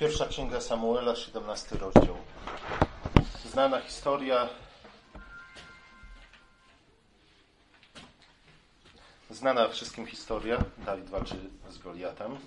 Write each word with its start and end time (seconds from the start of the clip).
Pierwsza 0.00 0.26
księga 0.26 0.60
Samuela, 0.60 1.16
17 1.16 1.76
rozdział. 1.78 2.16
Znana 3.44 3.80
historia. 3.80 4.48
Znana 9.30 9.68
wszystkim 9.68 10.06
historia. 10.06 10.64
Dawid 10.78 11.10
walczy 11.10 11.36
z 11.70 11.78
Goliatem. 11.78 12.38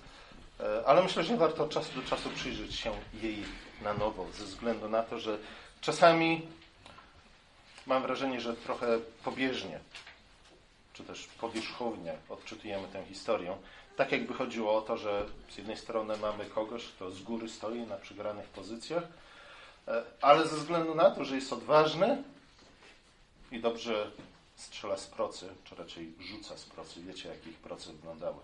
E, 0.60 0.86
ale 0.86 1.02
myślę, 1.02 1.24
że 1.24 1.36
warto 1.36 1.64
od 1.64 1.70
czasu 1.70 2.00
do 2.00 2.08
czasu 2.08 2.30
przyjrzeć 2.30 2.74
się 2.74 2.92
jej 3.22 3.44
na 3.82 3.94
nowo, 3.94 4.26
ze 4.32 4.44
względu 4.44 4.88
na 4.88 5.02
to, 5.02 5.18
że 5.18 5.38
czasami 5.80 6.46
mam 7.86 8.02
wrażenie, 8.02 8.40
że 8.40 8.56
trochę 8.56 8.98
pobieżnie, 9.24 9.80
czy 10.92 11.04
też 11.04 11.26
powierzchownie 11.26 12.14
odczytujemy 12.28 12.88
tę 12.88 13.04
historię. 13.04 13.56
Tak 13.96 14.12
jakby 14.12 14.34
chodziło 14.34 14.76
o 14.76 14.82
to, 14.82 14.96
że 14.96 15.26
z 15.50 15.56
jednej 15.56 15.76
strony 15.76 16.16
mamy 16.16 16.44
kogoś, 16.44 16.84
kto 16.84 17.10
z 17.10 17.22
góry 17.22 17.48
stoi 17.48 17.80
na 17.80 17.96
przegranych 17.96 18.48
pozycjach, 18.48 19.04
e, 19.88 20.02
ale 20.20 20.48
ze 20.48 20.56
względu 20.56 20.94
na 20.94 21.10
to, 21.10 21.24
że 21.24 21.34
jest 21.34 21.52
odważny 21.52 22.22
i 23.52 23.60
dobrze 23.60 24.10
strzela 24.56 24.96
z 24.96 25.06
procy, 25.06 25.48
czy 25.64 25.74
raczej 25.74 26.12
rzuca 26.20 26.56
z 26.56 26.64
procy. 26.64 27.02
Wiecie, 27.02 27.28
jak 27.28 27.46
ich 27.46 27.56
proce 27.56 27.92
wyglądały, 27.92 28.40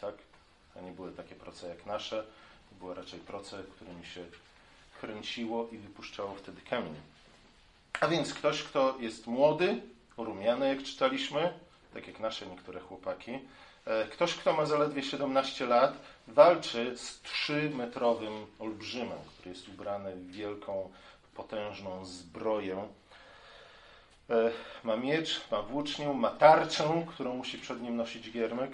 tak? 0.00 0.14
To 0.74 0.80
nie 0.80 0.92
były 0.92 1.12
takie 1.12 1.34
proce 1.34 1.68
jak 1.68 1.86
nasze, 1.86 2.24
to 2.70 2.74
były 2.78 2.94
raczej 2.94 3.20
proce, 3.20 3.62
którymi 3.76 4.06
się 4.06 4.24
kręciło 5.00 5.68
i 5.72 5.78
wypuszczało 5.78 6.34
wtedy 6.34 6.60
kamień. 6.60 6.94
A 8.00 8.08
więc 8.08 8.34
ktoś, 8.34 8.62
kto 8.62 8.96
jest 9.00 9.26
młody, 9.26 9.82
rumiany, 10.16 10.68
jak 10.68 10.82
czytaliśmy, 10.82 11.52
tak 11.94 12.06
jak 12.06 12.20
nasze 12.20 12.46
niektóre 12.46 12.80
chłopaki, 12.80 13.38
ktoś, 14.10 14.34
kto 14.34 14.52
ma 14.52 14.66
zaledwie 14.66 15.02
17 15.02 15.66
lat, 15.66 15.94
walczy 16.28 16.96
z 16.96 17.20
trzymetrowym 17.20 18.46
olbrzymem, 18.58 19.18
który 19.38 19.50
jest 19.50 19.68
ubrany 19.68 20.16
w 20.16 20.30
wielką, 20.30 20.90
potężną 21.34 22.04
zbroję. 22.04 22.88
E, 24.30 24.50
ma 24.84 24.96
miecz, 24.96 25.50
ma 25.50 25.62
włócznię, 25.62 26.08
ma 26.12 26.30
tarczę, 26.30 27.06
którą 27.08 27.36
musi 27.36 27.58
przed 27.58 27.82
nim 27.82 27.96
nosić 27.96 28.30
giermek. 28.30 28.72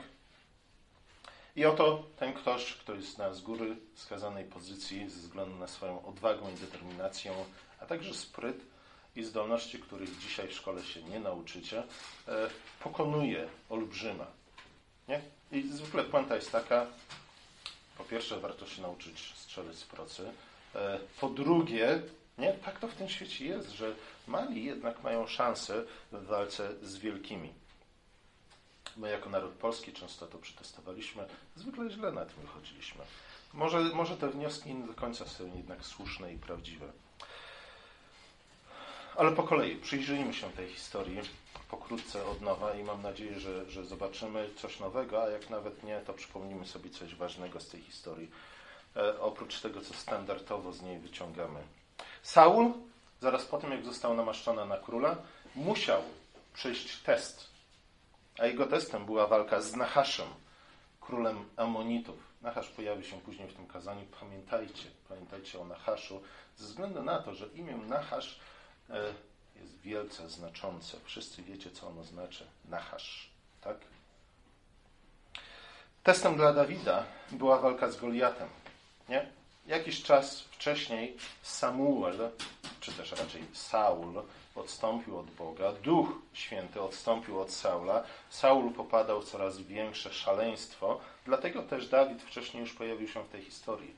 I 1.56 1.64
oto 1.64 2.04
ten 2.18 2.32
ktoś, 2.32 2.74
kto 2.74 2.94
jest 2.94 3.18
na 3.18 3.34
z 3.34 3.40
góry 3.40 3.76
skazanej 3.94 4.44
pozycji 4.44 5.10
ze 5.10 5.20
względu 5.20 5.56
na 5.56 5.68
swoją 5.68 6.06
odwagę 6.06 6.52
i 6.52 6.60
determinację, 6.60 7.32
a 7.80 7.86
także 7.86 8.14
spryt 8.14 8.56
i 9.16 9.24
zdolności, 9.24 9.78
których 9.78 10.18
dzisiaj 10.18 10.48
w 10.48 10.52
szkole 10.52 10.82
się 10.82 11.02
nie 11.02 11.20
nauczycie, 11.20 11.82
e, 12.28 12.50
pokonuje 12.80 13.48
olbrzyma. 13.68 14.39
Nie? 15.10 15.20
I 15.58 15.68
zwykle 15.68 16.04
puenta 16.04 16.36
jest 16.36 16.52
taka, 16.52 16.86
po 17.98 18.04
pierwsze 18.04 18.40
warto 18.40 18.66
się 18.66 18.82
nauczyć 18.82 19.32
strzelać 19.36 19.76
z 19.76 19.84
procy, 19.84 20.32
e, 20.74 20.98
po 21.20 21.28
drugie, 21.28 22.02
nie? 22.38 22.52
tak 22.52 22.78
to 22.78 22.88
w 22.88 22.94
tym 22.94 23.08
świecie 23.08 23.44
jest, 23.44 23.70
że 23.70 23.94
mali 24.26 24.64
jednak 24.64 25.02
mają 25.02 25.26
szansę 25.26 25.84
w 26.12 26.26
walce 26.26 26.68
z 26.82 26.96
wielkimi. 26.96 27.52
My 28.96 29.10
jako 29.10 29.30
naród 29.30 29.52
polski 29.52 29.92
często 29.92 30.26
to 30.26 30.38
przetestowaliśmy, 30.38 31.26
zwykle 31.56 31.90
źle 31.90 32.12
na 32.12 32.24
tym 32.24 32.40
wychodziliśmy. 32.42 33.04
Może, 33.52 33.80
może 33.80 34.16
te 34.16 34.28
wnioski 34.28 34.74
nie 34.74 34.86
do 34.86 34.94
końca 34.94 35.26
są 35.26 35.56
jednak 35.56 35.84
słuszne 35.84 36.32
i 36.32 36.38
prawdziwe. 36.38 36.92
Ale 39.16 39.32
po 39.32 39.42
kolei 39.42 39.76
przyjrzyjmy 39.76 40.34
się 40.34 40.52
tej 40.52 40.68
historii 40.68 41.20
pokrótce 41.70 42.26
od 42.26 42.40
nowa 42.40 42.74
i 42.74 42.84
mam 42.84 43.02
nadzieję, 43.02 43.40
że, 43.40 43.70
że 43.70 43.84
zobaczymy 43.84 44.48
coś 44.56 44.80
nowego, 44.80 45.22
a 45.22 45.28
jak 45.28 45.50
nawet 45.50 45.82
nie, 45.82 46.00
to 46.00 46.14
przypomnimy 46.14 46.66
sobie 46.66 46.90
coś 46.90 47.14
ważnego 47.14 47.60
z 47.60 47.68
tej 47.68 47.80
historii, 47.80 48.30
e, 48.96 49.20
oprócz 49.20 49.60
tego, 49.60 49.80
co 49.80 49.94
standardowo 49.94 50.72
z 50.72 50.82
niej 50.82 50.98
wyciągamy. 50.98 51.60
Saul, 52.22 52.72
zaraz 53.20 53.44
po 53.44 53.58
tym, 53.58 53.70
jak 53.70 53.84
został 53.84 54.14
namaszczony 54.14 54.66
na 54.66 54.76
króla, 54.76 55.16
musiał 55.54 56.02
przejść 56.52 57.02
test, 57.02 57.50
a 58.38 58.46
jego 58.46 58.66
testem 58.66 59.06
była 59.06 59.26
walka 59.26 59.60
z 59.60 59.76
Nachaszem, 59.76 60.28
królem 61.00 61.44
Amonitów. 61.56 62.16
Nachasz 62.42 62.68
pojawi 62.68 63.04
się 63.04 63.20
później 63.20 63.48
w 63.48 63.54
tym 63.54 63.66
kazaniu. 63.66 64.06
Pamiętajcie, 64.20 64.84
pamiętajcie 65.08 65.60
o 65.60 65.64
Nachaszu, 65.64 66.22
ze 66.56 66.66
względu 66.66 67.02
na 67.02 67.18
to, 67.18 67.34
że 67.34 67.46
imię 67.46 67.76
Nachasz 67.76 68.40
e, 68.90 69.14
jest 69.60 69.80
wielce 69.80 70.28
znaczące. 70.28 70.96
Wszyscy 71.04 71.42
wiecie, 71.42 71.70
co 71.70 71.88
ono 71.88 72.04
znaczy. 72.04 72.46
Nachasz, 72.64 73.30
tak? 73.60 73.76
Testem 76.02 76.36
dla 76.36 76.52
Dawida 76.52 77.04
była 77.30 77.58
walka 77.58 77.90
z 77.90 77.96
Goliatem. 77.96 78.48
Nie? 79.08 79.26
Jakiś 79.66 80.02
czas 80.02 80.40
wcześniej 80.40 81.16
Samuel, 81.42 82.30
czy 82.80 82.92
też 82.92 83.12
raczej 83.12 83.44
Saul, 83.52 84.22
odstąpił 84.54 85.18
od 85.18 85.30
Boga, 85.30 85.72
Duch 85.72 86.08
Święty 86.32 86.80
odstąpił 86.80 87.40
od 87.40 87.52
Saula, 87.52 88.04
Saul 88.30 88.72
popadał 88.72 89.22
w 89.22 89.30
coraz 89.30 89.58
większe 89.58 90.12
szaleństwo, 90.12 91.00
dlatego 91.26 91.62
też 91.62 91.88
Dawid 91.88 92.22
wcześniej 92.22 92.60
już 92.60 92.72
pojawił 92.72 93.08
się 93.08 93.24
w 93.24 93.28
tej 93.28 93.42
historii, 93.42 93.94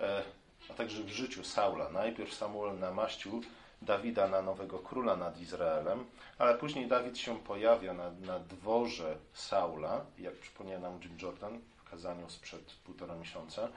e, 0.00 0.22
a 0.70 0.74
także 0.74 1.02
w 1.02 1.08
życiu 1.08 1.44
Saula. 1.44 1.88
Najpierw 1.88 2.34
Samuel 2.34 2.78
namaścił 2.78 3.42
Dawida 3.82 4.28
na 4.28 4.42
nowego 4.42 4.78
króla 4.78 5.16
nad 5.16 5.40
Izraelem, 5.40 6.04
ale 6.38 6.54
później 6.54 6.88
Dawid 6.88 7.18
się 7.18 7.38
pojawia 7.38 7.94
na, 7.94 8.10
na 8.10 8.38
dworze 8.38 9.16
Saula, 9.32 10.04
jak 10.18 10.34
przypomina 10.34 10.78
nam 10.78 11.00
Jim 11.02 11.18
Jordan 11.22 11.60
w 11.76 11.90
kazaniu 11.90 12.30
sprzed 12.30 12.74
półtora 12.84 13.14
miesiąca. 13.14 13.68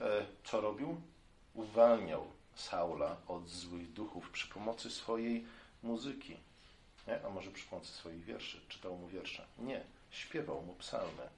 E, 0.00 0.26
co 0.44 0.60
robił? 0.60 1.00
Uwalniał 1.54 2.26
Saula 2.54 3.16
od 3.28 3.48
złych 3.48 3.92
duchów 3.92 4.30
przy 4.30 4.48
pomocy 4.48 4.90
swojej 4.90 5.46
muzyki. 5.82 6.36
Nie? 7.06 7.24
A 7.26 7.30
może 7.30 7.50
przy 7.50 7.66
pomocy 7.66 7.92
swoich 7.92 8.24
wierszy. 8.24 8.60
Czytał 8.68 8.96
mu 8.96 9.08
wiersze. 9.08 9.44
Nie. 9.58 9.80
Śpiewał 10.10 10.62
mu 10.62 10.74
psalmy. 10.74 11.28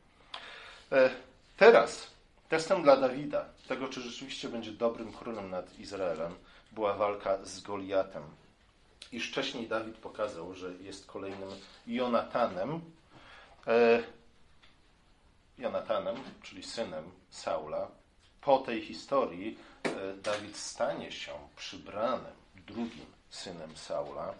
E, 0.93 1.11
teraz 1.57 2.11
testem 2.49 2.83
dla 2.83 2.97
Dawida, 2.97 3.45
tego 3.69 3.89
czy 3.89 4.01
rzeczywiście 4.01 4.49
będzie 4.49 4.73
dobrym 4.73 5.13
królem 5.13 5.51
nad 5.51 5.79
Izraelem, 5.79 6.35
była 6.73 6.95
walka 6.95 7.45
z 7.45 7.61
Goliatem. 7.61 8.23
I 9.13 9.21
wcześniej 9.21 9.69
Dawid 9.69 9.97
pokazał, 9.97 10.55
że 10.55 10.73
jest 10.73 11.07
kolejnym 11.07 11.49
Jonatanem, 11.87 12.81
e, 13.67 14.03
Jonatanem, 15.59 16.17
czyli 16.43 16.63
synem 16.63 17.05
Saula. 17.31 17.89
Po 18.41 18.59
tej 18.59 18.83
historii 18.83 19.59
e, 19.83 20.15
Dawid 20.15 20.57
stanie 20.57 21.13
się 21.13 21.33
przybranym 21.57 22.33
drugim 22.67 23.07
synem 23.31 23.77
Saula, 23.77 24.35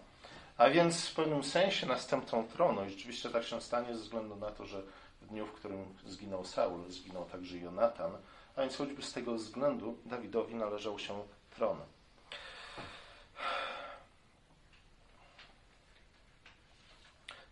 a 0.57 0.69
więc 0.69 1.07
w 1.07 1.15
pewnym 1.15 1.43
sensie 1.43 1.87
następcą 1.87 2.47
tronu. 2.47 2.85
I 2.85 2.89
rzeczywiście 2.89 3.29
tak 3.29 3.43
się 3.43 3.61
stanie 3.61 3.95
ze 3.95 4.03
względu 4.03 4.35
na 4.35 4.51
to, 4.51 4.65
że 4.65 4.81
w 5.21 5.27
dniu, 5.27 5.45
w 5.45 5.51
którym 5.51 5.85
zginął 6.05 6.45
Saul, 6.45 6.91
zginął 6.91 7.25
także 7.25 7.57
Jonatan, 7.57 8.11
a 8.55 8.61
więc 8.61 8.75
choćby 8.75 9.01
z 9.01 9.13
tego 9.13 9.33
względu 9.33 9.97
Dawidowi 10.05 10.55
należał 10.55 10.99
się 10.99 11.23
tron. 11.55 11.77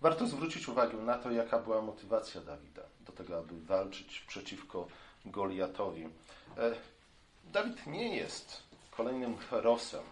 Warto 0.02 0.28
zwrócić 0.28 0.68
uwagę 0.68 0.98
na 0.98 1.18
to, 1.18 1.32
jaka 1.32 1.60
była 1.60 1.82
motywacja 1.82 2.42
Dawida 2.42 2.82
do 3.06 3.12
tego, 3.12 3.38
aby 3.38 3.62
walczyć 3.62 4.20
przeciwko 4.28 4.88
Goliatowi. 5.26 6.04
E, 6.58 6.76
Dawid 7.44 7.88
nie 7.88 8.16
jest 8.16 8.64
kolejnym 8.92 9.38
herosem 9.38 10.04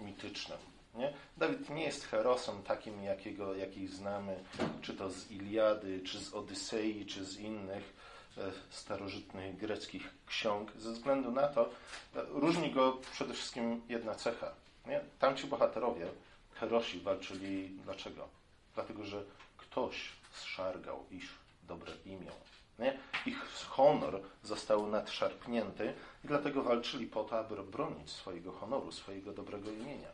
mitycznym. 0.00 0.58
Nie? 0.94 1.12
Dawid 1.36 1.70
nie 1.70 1.84
jest 1.84 2.04
herosem 2.04 2.62
takim, 2.62 3.02
jakiego, 3.02 3.54
jakich 3.54 3.90
znamy, 3.90 4.44
czy 4.82 4.94
to 4.94 5.10
z 5.10 5.30
Iliady, 5.30 6.00
czy 6.00 6.20
z 6.20 6.34
Odysei, 6.34 7.06
czy 7.06 7.24
z 7.24 7.38
innych 7.38 7.92
e, 8.38 8.52
starożytnych 8.70 9.56
greckich 9.56 10.10
ksiąg, 10.26 10.72
ze 10.78 10.92
względu 10.92 11.32
na 11.32 11.48
to, 11.48 11.70
e, 12.16 12.22
różni 12.28 12.72
go 12.72 12.92
przede 13.12 13.34
wszystkim 13.34 13.82
jedna 13.88 14.14
cecha. 14.14 14.52
Nie? 14.86 15.00
Tamci 15.18 15.46
bohaterowie, 15.46 16.06
herosi, 16.54 17.00
walczyli 17.00 17.68
dlaczego? 17.84 18.28
Dlatego 18.76 19.04
że 19.04 19.24
ktoś 19.56 20.12
zszargał 20.32 21.04
ich 21.10 21.28
dobre 21.62 21.92
imię. 22.04 22.30
Nie? 22.78 22.98
Ich 23.26 23.38
honor 23.68 24.20
został 24.42 24.86
nadszarpnięty 24.86 25.94
i 26.24 26.28
dlatego 26.28 26.62
walczyli 26.62 27.06
po 27.06 27.24
to, 27.24 27.38
aby 27.38 27.62
bronić 27.62 28.10
swojego 28.10 28.52
honoru, 28.52 28.92
swojego 28.92 29.32
dobrego 29.32 29.70
imienia. 29.70 30.08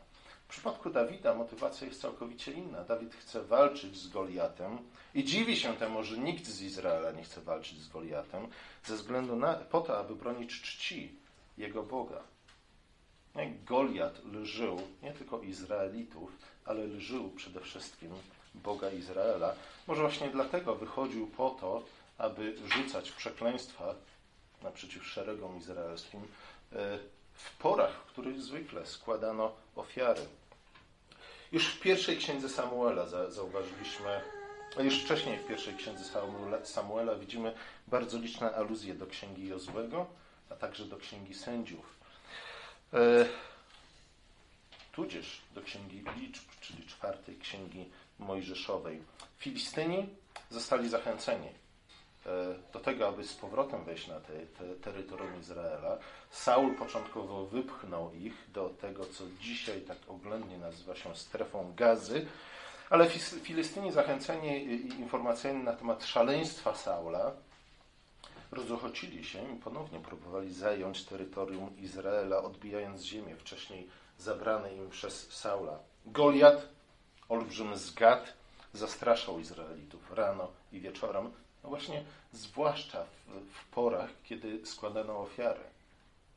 W 0.47 0.47
przypadku 0.47 0.89
Dawida 0.89 1.35
motywacja 1.35 1.87
jest 1.87 2.01
całkowicie 2.01 2.51
inna. 2.51 2.83
Dawid 2.83 3.15
chce 3.15 3.43
walczyć 3.43 3.97
z 3.97 4.07
Goliatem 4.07 4.77
i 5.13 5.23
dziwi 5.23 5.57
się 5.57 5.73
temu, 5.73 6.03
że 6.03 6.17
nikt 6.17 6.45
z 6.45 6.61
Izraela 6.61 7.11
nie 7.11 7.23
chce 7.23 7.41
walczyć 7.41 7.81
z 7.81 7.89
Goliatem, 7.89 8.47
ze 8.83 8.95
względu 8.95 9.35
na, 9.35 9.53
po 9.53 9.81
to, 9.81 9.99
aby 9.99 10.15
bronić 10.15 10.61
czci 10.61 11.15
jego 11.57 11.83
Boga. 11.83 12.23
Goliat 13.65 14.25
lżył 14.25 14.81
nie 15.03 15.13
tylko 15.13 15.41
Izraelitów, 15.41 16.31
ale 16.65 16.85
lżył 16.85 17.29
przede 17.29 17.59
wszystkim 17.59 18.11
Boga 18.55 18.89
Izraela. 18.89 19.55
Może 19.87 20.01
właśnie 20.01 20.29
dlatego 20.29 20.75
wychodził 20.75 21.27
po 21.27 21.49
to, 21.49 21.83
aby 22.17 22.55
rzucać 22.67 23.11
przekleństwa 23.11 23.95
naprzeciw 24.61 25.07
szeregom 25.07 25.57
izraelskim 25.57 26.21
e, 26.21 26.99
w 27.33 27.57
porach, 27.57 27.91
w 27.91 28.05
których 28.05 28.41
zwykle 28.41 28.85
składano 28.85 29.51
ofiary. 29.75 30.21
Już 31.51 31.67
w 31.67 31.79
pierwszej 31.79 32.17
księdze 32.17 32.49
Samuela 32.49 33.07
zauważyliśmy, 33.29 34.21
już 34.79 35.03
wcześniej 35.03 35.39
w 35.39 35.47
pierwszej 35.47 35.75
księdze 35.75 36.03
Samuela 36.63 37.15
widzimy 37.15 37.53
bardzo 37.87 38.17
liczne 38.17 38.55
aluzje 38.55 38.93
do 38.93 39.07
księgi 39.07 39.47
Jozłego, 39.47 40.05
a 40.49 40.55
także 40.55 40.85
do 40.85 40.97
księgi 40.97 41.33
sędziów. 41.33 41.99
E, 42.93 43.25
tudzież 44.91 45.41
do 45.55 45.61
księgi 45.61 46.03
liczb, 46.17 46.43
czyli 46.61 46.87
czwartej 46.87 47.37
księgi 47.37 47.85
mojżeszowej. 48.23 49.01
Filistyni 49.37 50.09
zostali 50.49 50.89
zachęceni 50.89 51.47
e, 51.47 52.29
do 52.73 52.79
tego, 52.79 53.07
aby 53.07 53.23
z 53.23 53.33
powrotem 53.33 53.83
wejść 53.83 54.07
na 54.07 54.19
te, 54.19 54.33
te 54.33 54.75
terytorium 54.75 55.39
Izraela. 55.39 55.97
Saul 56.31 56.75
początkowo 56.75 57.45
wypchnął 57.45 58.13
ich 58.13 58.51
do 58.51 58.69
tego, 58.69 59.05
co 59.05 59.23
dzisiaj 59.39 59.81
tak 59.81 59.97
oględnie 60.07 60.57
nazywa 60.57 60.95
się 60.95 61.15
strefą 61.15 61.73
gazy, 61.75 62.25
ale 62.89 63.09
Filistyni 63.43 63.91
zachęceni 63.91 64.65
informacjami 64.99 65.63
na 65.63 65.73
temat 65.73 66.05
szaleństwa 66.05 66.75
Saula 66.75 67.31
rozochocili 68.51 69.23
się 69.23 69.53
i 69.53 69.55
ponownie 69.55 69.99
próbowali 69.99 70.53
zająć 70.53 71.05
terytorium 71.05 71.77
Izraela, 71.77 72.37
odbijając 72.37 73.01
ziemię 73.01 73.35
wcześniej 73.35 73.89
zabrane 74.17 74.75
im 74.75 74.89
przez 74.89 75.31
Saula. 75.31 75.79
Goliat, 76.05 76.69
olbrzymy 77.29 77.77
z 77.77 77.93
Gad, 77.93 78.33
zastraszał 78.73 79.39
Izraelitów 79.39 80.11
rano 80.11 80.47
i 80.71 80.79
wieczorem, 80.79 81.31
no 81.63 81.69
właśnie 81.69 82.03
zwłaszcza 82.31 83.03
w, 83.03 83.53
w 83.53 83.65
porach, 83.65 84.09
kiedy 84.23 84.65
składano 84.65 85.19
ofiary. 85.19 85.63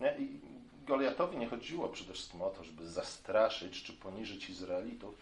Nie? 0.00 0.16
I 0.18 0.40
Goliatowi 0.86 1.36
nie 1.36 1.48
chodziło 1.48 1.88
przede 1.88 2.12
wszystkim 2.12 2.42
o 2.42 2.50
to, 2.50 2.64
żeby 2.64 2.88
zastraszyć 2.88 3.82
czy 3.82 3.92
poniżyć 3.92 4.50
Izraelitów, 4.50 5.14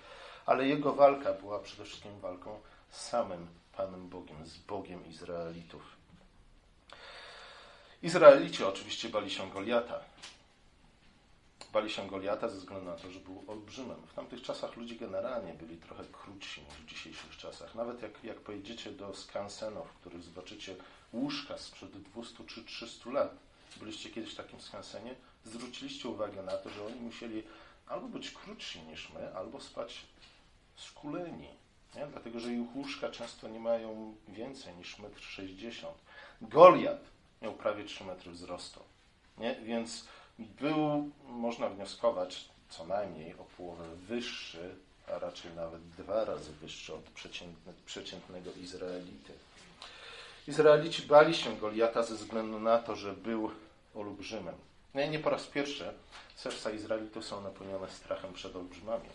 ale 0.46 0.68
jego 0.68 0.92
walka 0.92 1.32
była 1.32 1.58
przede 1.58 1.84
wszystkim 1.84 2.20
walką 2.20 2.60
z 2.90 3.00
samym 3.00 3.46
Panem 3.76 4.08
Bogiem, 4.08 4.46
z 4.46 4.58
Bogiem 4.58 5.06
Izraelitów. 5.06 5.82
Izraelici 8.02 8.64
oczywiście 8.64 9.08
bali 9.08 9.30
się 9.30 9.50
Goliata. 9.50 10.00
Bali 11.74 11.90
się 11.90 12.08
Goliata 12.08 12.48
ze 12.48 12.56
względu 12.56 12.90
na 12.90 12.96
to, 12.96 13.10
że 13.10 13.20
był 13.20 13.44
olbrzymem. 13.46 14.06
W 14.06 14.14
tamtych 14.14 14.42
czasach 14.42 14.76
ludzie 14.76 14.94
generalnie 14.94 15.54
byli 15.54 15.76
trochę 15.76 16.04
krótsi 16.12 16.60
niż 16.60 16.74
w 16.74 16.86
dzisiejszych 16.86 17.36
czasach. 17.36 17.74
Nawet 17.74 18.02
jak, 18.02 18.24
jak 18.24 18.40
pojedziecie 18.40 18.90
do 18.90 19.14
skansenów, 19.14 19.88
w 19.88 19.94
których 20.00 20.22
zobaczycie 20.22 20.76
łóżka 21.12 21.58
sprzed 21.58 21.90
200 21.90 22.44
czy 22.44 22.64
300 22.64 23.10
lat, 23.10 23.36
byliście 23.76 24.10
kiedyś 24.10 24.32
w 24.32 24.36
takim 24.36 24.60
skansenie, 24.60 25.14
zwróciliście 25.44 26.08
uwagę 26.08 26.42
na 26.42 26.52
to, 26.52 26.70
że 26.70 26.86
oni 26.86 27.00
musieli 27.00 27.42
albo 27.86 28.08
być 28.08 28.30
krótsi 28.30 28.82
niż 28.82 29.10
my, 29.10 29.36
albo 29.36 29.60
spać 29.60 30.00
skuleni. 30.76 31.48
Nie? 31.94 32.06
Dlatego, 32.06 32.40
że 32.40 32.52
ich 32.52 32.76
łóżka 32.76 33.10
często 33.10 33.48
nie 33.48 33.60
mają 33.60 34.14
więcej 34.28 34.74
niż 34.74 34.96
1,60 34.96 35.86
m. 35.86 35.94
Goliat 36.48 37.00
miał 37.42 37.54
prawie 37.54 37.84
3 37.84 38.04
metry 38.04 38.32
wzrostu. 38.32 38.80
Nie? 39.38 39.54
Więc 39.54 40.04
był, 40.38 41.10
można 41.28 41.68
wnioskować, 41.68 42.48
co 42.68 42.86
najmniej 42.86 43.34
o 43.34 43.44
połowę 43.56 43.84
wyższy, 43.96 44.74
a 45.14 45.18
raczej 45.18 45.52
nawet 45.52 45.88
dwa 45.88 46.24
razy 46.24 46.52
wyższy 46.52 46.94
od 46.94 47.04
przeciętnego 47.86 48.50
Izraelity. 48.62 49.32
Izraelici 50.48 51.02
bali 51.02 51.34
się 51.34 51.56
Goliata 51.56 52.02
ze 52.02 52.14
względu 52.14 52.60
na 52.60 52.78
to, 52.78 52.96
że 52.96 53.12
był 53.12 53.50
olbrzymem. 53.94 54.54
Nie, 54.94 55.08
nie 55.08 55.18
po 55.18 55.30
raz 55.30 55.46
pierwszy 55.46 55.92
serca 56.36 56.70
Izraelitów 56.70 57.24
są 57.24 57.40
napełnione 57.40 57.90
strachem 57.90 58.32
przed 58.32 58.56
olbrzymami. 58.56 59.08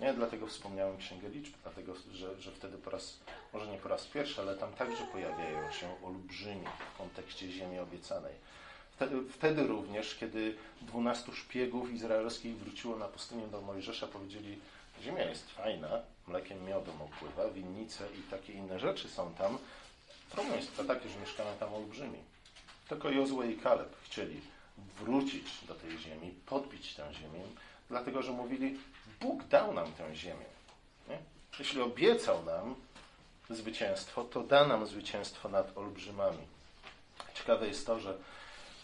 Nie, 0.00 0.14
dlatego 0.14 0.46
wspomniałem 0.46 0.98
Księgę 0.98 1.28
Liczb, 1.28 1.54
dlatego, 1.62 1.94
że, 2.12 2.40
że 2.40 2.50
wtedy 2.52 2.78
po 2.78 2.90
raz, 2.90 3.18
może 3.52 3.66
nie 3.66 3.78
po 3.78 3.88
raz 3.88 4.06
pierwszy, 4.06 4.40
ale 4.40 4.56
tam 4.56 4.72
także 4.72 5.04
pojawiają 5.04 5.72
się 5.72 6.04
olbrzymi 6.04 6.66
w 6.94 6.98
kontekście 6.98 7.50
ziemi 7.50 7.78
obiecanej. 7.78 8.32
Wtedy, 9.30 9.66
również, 9.66 10.14
kiedy 10.14 10.56
dwunastu 10.82 11.32
szpiegów 11.32 11.92
izraelskich 11.92 12.56
wróciło 12.56 12.96
na 12.96 13.08
pustynię 13.08 13.46
do 13.46 13.60
Mojżesza, 13.60 14.06
powiedzieli, 14.06 14.58
ziemia 15.02 15.24
jest 15.24 15.50
fajna, 15.50 15.88
mlekiem 16.26 16.64
miodem 16.64 17.02
opływa, 17.02 17.50
winnice 17.50 18.08
i 18.18 18.30
takie 18.30 18.52
inne 18.52 18.78
rzeczy 18.78 19.08
są 19.08 19.34
tam. 19.34 19.58
Problem 20.30 20.56
jest 20.56 20.76
taki, 20.86 21.08
że 21.08 21.20
mieszkają 21.20 21.56
tam 21.60 21.74
olbrzymi. 21.74 22.18
Tylko 22.88 23.10
Jozue 23.10 23.42
i 23.42 23.56
Kaleb 23.56 23.96
chcieli 24.02 24.40
wrócić 25.00 25.64
do 25.68 25.74
tej 25.74 25.98
ziemi, 25.98 26.34
podbić 26.46 26.94
tę 26.94 27.14
ziemię, 27.14 27.40
dlatego 27.88 28.22
że 28.22 28.32
mówili, 28.32 28.78
Bóg 29.20 29.44
dał 29.44 29.74
nam 29.74 29.92
tę 29.92 30.16
ziemię. 30.16 30.46
Nie? 31.08 31.18
Jeśli 31.58 31.80
obiecał 31.80 32.44
nam 32.44 32.74
zwycięstwo, 33.50 34.24
to 34.24 34.42
da 34.42 34.66
nam 34.66 34.86
zwycięstwo 34.86 35.48
nad 35.48 35.78
olbrzymami. 35.78 36.46
Ciekawe 37.34 37.68
jest 37.68 37.86
to, 37.86 38.00
że 38.00 38.18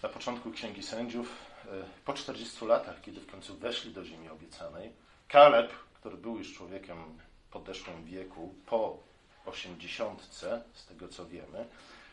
na 0.02 0.08
początku 0.08 0.50
Księgi 0.50 0.82
Sędziów, 0.82 1.34
e, 1.66 1.68
po 2.04 2.12
40 2.12 2.66
latach, 2.66 3.00
kiedy 3.00 3.20
w 3.20 3.30
końcu 3.30 3.56
weszli 3.56 3.92
do 3.92 4.04
ziemi 4.04 4.28
obiecanej, 4.28 4.92
Kaleb, 5.28 5.72
który 5.94 6.16
był 6.16 6.38
już 6.38 6.54
człowiekiem 6.54 7.18
podeszłym 7.50 8.04
wieku, 8.04 8.54
po 8.66 8.98
80, 9.46 10.22
z 10.72 10.86
tego 10.86 11.08
co 11.08 11.26
wiemy, 11.26 11.68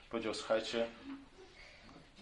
powiedział: 0.10 0.34
Słuchajcie, 0.34 0.88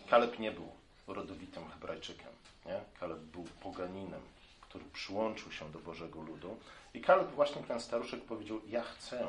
Kaleb 0.09 0.39
nie 0.39 0.51
był 0.51 0.71
rodowitym 1.07 1.69
Hebrajczykiem. 1.69 2.29
Nie? 2.65 2.81
Kaleb 2.99 3.19
był 3.19 3.43
poganinem, 3.43 4.21
który 4.61 4.85
przyłączył 4.85 5.51
się 5.51 5.71
do 5.71 5.79
Bożego 5.79 6.21
Ludu. 6.21 6.57
I 6.93 7.01
Kaleb, 7.01 7.31
właśnie 7.31 7.63
ten 7.63 7.79
staruszek, 7.79 8.21
powiedział: 8.21 8.61
Ja 8.67 8.83
chcę 8.83 9.27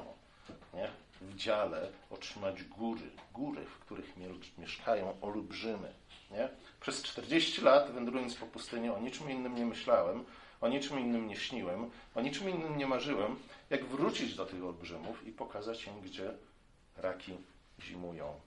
nie? 0.75 0.91
w 1.21 1.37
dziale 1.37 1.91
otrzymać 2.11 2.65
góry, 2.65 3.11
góry, 3.33 3.65
w 3.65 3.79
których 3.79 4.15
mieszkają 4.59 5.21
olbrzymy. 5.21 5.93
Nie? 6.35 6.49
Przez 6.81 7.03
40 7.03 7.61
lat 7.61 7.91
wędrując 7.91 8.35
po 8.35 8.47
pustyni 8.47 8.91
o 8.91 9.01
niczym 9.01 9.31
innym 9.31 9.55
nie 9.55 9.67
myślałem, 9.67 10.25
o 10.61 10.69
niczym 10.69 11.01
innym 11.01 11.29
nie 11.29 11.37
śniłem, 11.37 11.91
o 12.15 12.21
niczym 12.21 12.51
innym 12.51 12.79
nie 12.79 12.87
marzyłem, 12.87 13.37
jak 13.71 13.85
wrócić 13.85 14.35
do 14.35 14.47
tych 14.47 14.65
olbrzymów 14.65 15.27
i 15.27 15.33
pokazać 15.33 15.87
im, 15.87 16.01
gdzie 16.01 16.35
raki 16.97 17.37
zimują. 17.83 18.41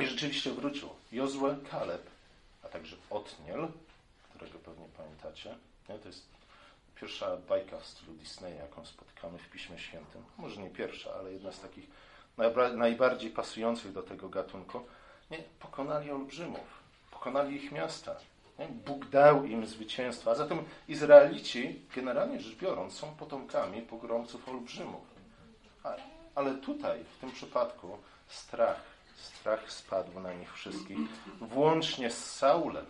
I 0.00 0.06
rzeczywiście 0.06 0.50
wrócił. 0.52 0.88
Jozue, 1.12 1.56
Kaleb, 1.70 2.06
a 2.62 2.68
także 2.68 2.96
Otniel, 3.10 3.68
którego 4.30 4.58
pewnie 4.58 4.86
pamiętacie. 4.96 5.56
Nie? 5.88 5.98
To 5.98 6.08
jest 6.08 6.26
pierwsza 7.00 7.36
bajka 7.36 7.80
w 7.80 7.86
stylu 7.86 8.12
Disneya, 8.12 8.56
jaką 8.56 8.86
spotykamy 8.86 9.38
w 9.38 9.50
Piśmie 9.50 9.78
Świętym. 9.78 10.22
Może 10.38 10.62
nie 10.62 10.70
pierwsza, 10.70 11.14
ale 11.14 11.32
jedna 11.32 11.52
z 11.52 11.60
takich 11.60 11.86
najbardziej 12.76 13.30
pasujących 13.30 13.92
do 13.92 14.02
tego 14.02 14.28
gatunku. 14.28 14.80
Nie? 15.30 15.38
Pokonali 15.60 16.10
olbrzymów 16.10 16.85
pokonali 17.26 17.56
ich 17.56 17.72
miasta. 17.72 18.16
Bóg 18.86 19.06
dał 19.06 19.44
im 19.44 19.66
zwycięstwo. 19.66 20.30
A 20.30 20.34
zatem 20.34 20.58
Izraelici, 20.88 21.80
generalnie 21.94 22.40
rzecz 22.40 22.56
biorąc, 22.56 22.94
są 22.94 23.14
potomkami 23.14 23.82
pogromców 23.82 24.48
olbrzymów. 24.48 25.02
Ale 26.34 26.54
tutaj, 26.54 27.04
w 27.04 27.20
tym 27.20 27.32
przypadku, 27.32 27.98
strach, 28.28 28.80
strach 29.16 29.72
spadł 29.72 30.20
na 30.20 30.32
nich 30.32 30.52
wszystkich, 30.54 30.98
włącznie 31.40 32.10
z 32.10 32.34
Saulem. 32.34 32.86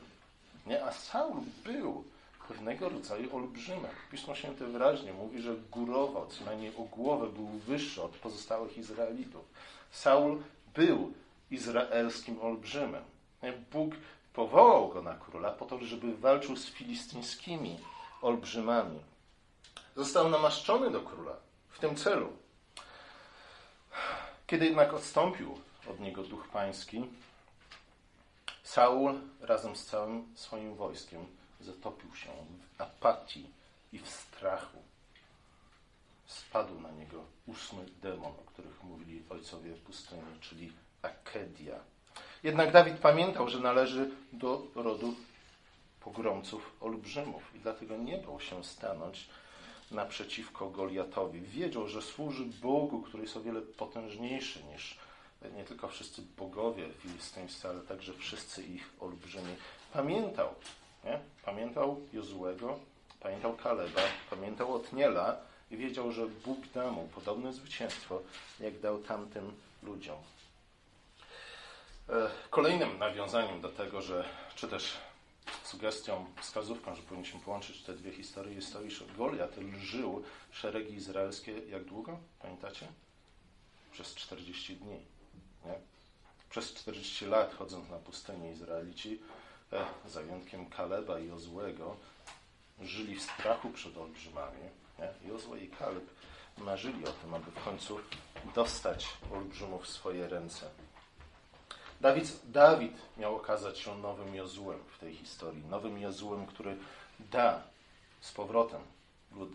Nie? 0.66 0.84
A 0.84 0.92
Saul 0.92 1.40
był 1.64 2.04
pewnego 2.48 2.88
rodzaju 2.88 3.36
olbrzymem. 3.36 3.90
Pismo 4.10 4.34
Święte 4.34 4.66
wyraźnie 4.66 5.12
mówi, 5.12 5.42
że 5.42 5.54
górował, 5.70 6.26
co 6.26 6.44
najmniej 6.44 6.72
o 6.76 6.82
głowę 6.82 7.28
był 7.28 7.46
wyższy 7.46 8.02
od 8.02 8.12
pozostałych 8.12 8.78
Izraelitów. 8.78 9.44
Saul 9.90 10.42
był 10.74 11.12
izraelskim 11.50 12.40
olbrzymem. 12.40 13.02
Bóg 13.72 13.94
powołał 14.36 14.88
go 14.88 15.02
na 15.02 15.14
króla 15.14 15.50
po 15.50 15.66
to, 15.66 15.78
żeby 15.78 16.16
walczył 16.16 16.56
z 16.56 16.66
filistyńskimi 16.66 17.78
olbrzymami. 18.22 19.00
Został 19.96 20.28
namaszczony 20.28 20.90
do 20.90 21.00
króla 21.00 21.36
w 21.68 21.78
tym 21.78 21.96
celu. 21.96 22.32
Kiedy 24.46 24.64
jednak 24.64 24.94
odstąpił 24.94 25.58
od 25.90 26.00
niego 26.00 26.22
duch 26.22 26.48
pański, 26.48 27.06
Saul 28.62 29.20
razem 29.40 29.76
z 29.76 29.86
całym 29.86 30.32
swoim 30.34 30.74
wojskiem 30.74 31.26
zatopił 31.60 32.14
się 32.14 32.30
w 32.78 32.80
apatii 32.80 33.50
i 33.92 33.98
w 33.98 34.08
strachu. 34.08 34.78
Spadł 36.26 36.80
na 36.80 36.90
niego 36.90 37.24
ósmy 37.46 37.86
demon, 38.02 38.32
o 38.32 38.50
których 38.50 38.82
mówili 38.84 39.22
ojcowie 39.30 39.74
w 39.74 39.80
pustyni, 39.80 40.40
czyli 40.40 40.72
Akedia, 41.02 41.80
jednak 42.46 42.72
Dawid 42.72 42.98
pamiętał, 42.98 43.48
że 43.48 43.58
należy 43.58 44.10
do 44.32 44.62
rodu 44.74 45.14
pogromców 46.00 46.76
olbrzymów 46.80 47.42
i 47.54 47.58
dlatego 47.58 47.96
nie 47.96 48.18
bał 48.18 48.40
się 48.40 48.64
stanąć 48.64 49.26
naprzeciwko 49.90 50.70
Goliatowi. 50.70 51.40
Wiedział, 51.40 51.88
że 51.88 52.02
służy 52.02 52.44
Bogu, 52.44 53.02
który 53.02 53.22
jest 53.22 53.36
o 53.36 53.40
wiele 53.40 53.60
potężniejszy 53.60 54.64
niż 54.64 54.98
nie 55.56 55.64
tylko 55.64 55.88
wszyscy 55.88 56.22
bogowie 56.38 56.88
filistyńscy, 56.98 57.68
ale 57.68 57.80
także 57.80 58.12
wszyscy 58.12 58.62
ich 58.62 58.90
olbrzymi. 59.00 59.54
Pamiętał, 59.92 60.48
nie? 61.04 61.18
pamiętał 61.44 62.00
Jozłego, 62.12 62.78
pamiętał 63.20 63.56
Kaleba, 63.56 64.00
pamiętał 64.30 64.74
Otniela 64.74 65.36
i 65.70 65.76
wiedział, 65.76 66.12
że 66.12 66.26
Bóg 66.26 66.58
da 66.74 66.90
mu 66.90 67.08
podobne 67.14 67.52
zwycięstwo, 67.52 68.22
jak 68.60 68.80
dał 68.80 68.98
tamtym 68.98 69.52
ludziom. 69.82 70.16
E, 72.08 72.30
kolejnym 72.50 72.98
nawiązaniem 72.98 73.60
do 73.60 73.68
tego, 73.68 74.02
że, 74.02 74.24
czy 74.54 74.68
też 74.68 74.96
sugestią, 75.64 76.26
wskazówką, 76.40 76.94
że 76.94 77.02
powinniśmy 77.02 77.40
połączyć 77.40 77.82
te 77.82 77.94
dwie 77.94 78.12
historie, 78.12 78.54
jest 78.54 78.72
to, 78.72 78.82
iż 78.82 79.04
Goliat 79.18 79.56
lżył 79.56 80.22
szeregi 80.50 80.94
izraelskie 80.94 81.52
jak 81.52 81.84
długo? 81.84 82.18
Pamiętacie? 82.42 82.86
Przez 83.92 84.14
40 84.14 84.76
dni. 84.76 85.00
Nie? 85.64 85.74
Przez 86.50 86.74
40 86.74 87.26
lat 87.26 87.54
chodząc 87.54 87.90
na 87.90 87.96
pustynię 87.96 88.52
Izraelici, 88.52 89.20
e, 89.72 89.84
za 90.08 90.22
wyjątkiem 90.22 90.66
Kaleba 90.66 91.18
i 91.18 91.30
Ozłego, 91.30 91.96
żyli 92.80 93.16
w 93.16 93.22
strachu 93.22 93.70
przed 93.70 93.96
olbrzymami. 93.96 94.58
Nie? 94.98 95.28
Jozue 95.28 95.56
i 95.56 95.68
Kaleb 95.68 96.04
marzyli 96.58 97.06
o 97.06 97.12
tym, 97.12 97.34
aby 97.34 97.50
w 97.50 97.64
końcu 97.64 97.98
dostać 98.54 99.08
olbrzymów 99.32 99.84
w 99.84 99.88
swoje 99.88 100.28
ręce. 100.28 100.70
Dawid, 102.00 102.40
Dawid 102.44 102.96
miał 103.16 103.36
okazać 103.36 103.78
się 103.78 103.98
nowym 103.98 104.34
Jozułem 104.34 104.78
w 104.96 104.98
tej 104.98 105.14
historii. 105.14 105.64
Nowym 105.64 105.98
Jozułem, 105.98 106.46
który 106.46 106.76
da 107.18 107.62
z 108.20 108.32
powrotem 108.32 108.80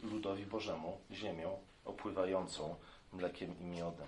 ludowi 0.04 0.46
Bożemu 0.46 0.98
ziemię 1.12 1.50
opływającą 1.86 2.76
mlekiem 3.14 3.60
i 3.60 3.64
miodem. 3.64 4.08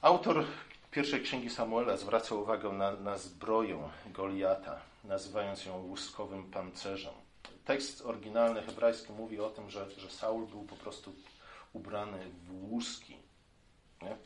Autor 0.00 0.44
pierwszej 0.90 1.22
księgi 1.22 1.50
Samuela 1.50 1.96
zwraca 1.96 2.34
uwagę 2.34 2.72
na, 2.72 2.92
na 2.92 3.18
zbroję 3.18 3.90
Goliata, 4.06 4.80
nazywając 5.04 5.64
ją 5.64 5.82
łuskowym 5.82 6.50
pancerzem. 6.50 7.14
Tekst 7.64 8.06
oryginalny 8.06 8.62
hebrajski 8.62 9.12
mówi 9.12 9.40
o 9.40 9.50
tym, 9.50 9.70
że, 9.70 9.90
że 9.90 10.10
Saul 10.10 10.46
był 10.46 10.62
po 10.62 10.76
prostu 10.76 11.12
ubrany 11.72 12.18
w 12.44 12.72
łuski. 12.72 13.16
Nie? 14.02 14.16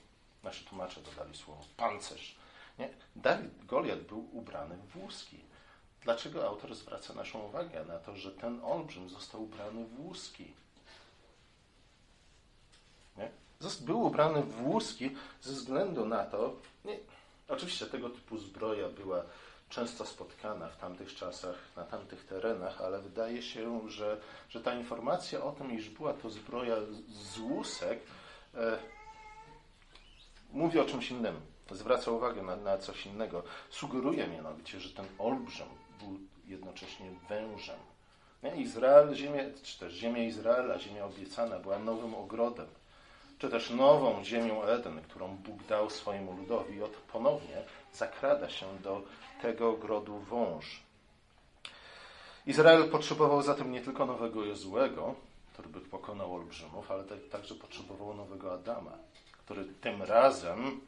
Nasi 0.43 0.65
tłumacze 0.65 1.01
dodali 1.01 1.37
słowo 1.37 1.65
pancerz. 1.77 2.37
Nie? 2.79 2.91
Dawid, 3.17 3.67
Goliat 3.67 4.01
był 4.01 4.29
ubrany 4.33 4.77
w 4.89 4.97
łuski. 4.97 5.41
Dlaczego 6.03 6.47
autor 6.47 6.75
zwraca 6.75 7.15
naszą 7.15 7.43
uwagę 7.43 7.85
na 7.85 7.99
to, 7.99 8.17
że 8.17 8.33
ten 8.33 8.61
olbrzym 8.65 9.09
został 9.09 9.43
ubrany 9.43 9.87
w 9.87 10.01
łuski? 10.01 10.53
Nie? 13.17 13.31
Był 13.81 14.01
ubrany 14.01 14.43
w 14.43 14.67
łuski 14.67 15.11
ze 15.43 15.53
względu 15.53 16.07
na 16.07 16.25
to, 16.25 16.57
nie, 16.85 16.99
oczywiście 17.49 17.87
tego 17.87 18.11
typu 18.11 18.39
zbroja 18.39 18.89
była 18.89 19.23
często 19.69 20.07
spotkana 20.07 20.69
w 20.69 20.77
tamtych 20.77 21.15
czasach, 21.15 21.57
na 21.77 21.85
tamtych 21.85 22.27
terenach, 22.27 22.81
ale 22.81 23.01
wydaje 23.01 23.43
się, 23.43 23.91
że, 23.91 24.21
że 24.49 24.61
ta 24.61 24.75
informacja 24.75 25.45
o 25.45 25.53
tym, 25.53 25.73
iż 25.73 25.91
była 25.91 26.15
to 26.15 26.31
zbroja 26.31 26.77
z 27.09 27.39
łusek, 27.39 28.01
e, 28.55 28.79
mówi 30.53 30.79
o 30.79 30.85
czymś 30.85 31.11
innym 31.11 31.41
zwraca 31.75 32.11
uwagę 32.11 32.43
na, 32.43 32.57
na 32.57 32.79
coś 32.79 33.07
innego. 33.07 33.43
Sugeruje 33.71 34.29
mianowicie, 34.29 34.81
że 34.81 34.91
ten 34.91 35.07
olbrzym 35.19 35.67
był 35.99 36.19
jednocześnie 36.47 37.11
wężem. 37.29 37.79
Izrael, 38.57 39.15
ziemia, 39.15 39.43
czy 39.63 39.79
też 39.79 39.95
ziemia 39.95 40.25
Izraela, 40.25 40.79
ziemia 40.79 41.05
obiecana, 41.05 41.59
była 41.59 41.79
nowym 41.79 42.15
ogrodem, 42.15 42.67
czy 43.39 43.49
też 43.49 43.71
nową 43.71 44.25
ziemią 44.25 44.63
Eden, 44.63 45.01
którą 45.03 45.37
Bóg 45.37 45.63
dał 45.65 45.91
swojemu 45.91 46.33
ludowi. 46.33 46.77
I 46.77 46.81
ponownie 47.13 47.63
zakrada 47.93 48.51
się 48.51 48.67
do 48.83 49.03
tego 49.43 49.71
ogrodu 49.71 50.19
wąż. 50.19 50.83
Izrael 52.47 52.91
potrzebował 52.91 53.43
zatem 53.43 53.73
nie 53.73 53.81
tylko 53.81 54.07
nowego 54.07 54.45
Jozłego, 54.45 55.15
który 55.53 55.69
by 55.69 55.81
pokonał 55.81 56.35
olbrzymów, 56.35 56.91
ale 56.91 57.05
także 57.05 57.55
potrzebował 57.55 58.15
nowego 58.15 58.55
Adama, 58.55 58.93
który 59.33 59.65
tym 59.65 60.03
razem 60.03 60.81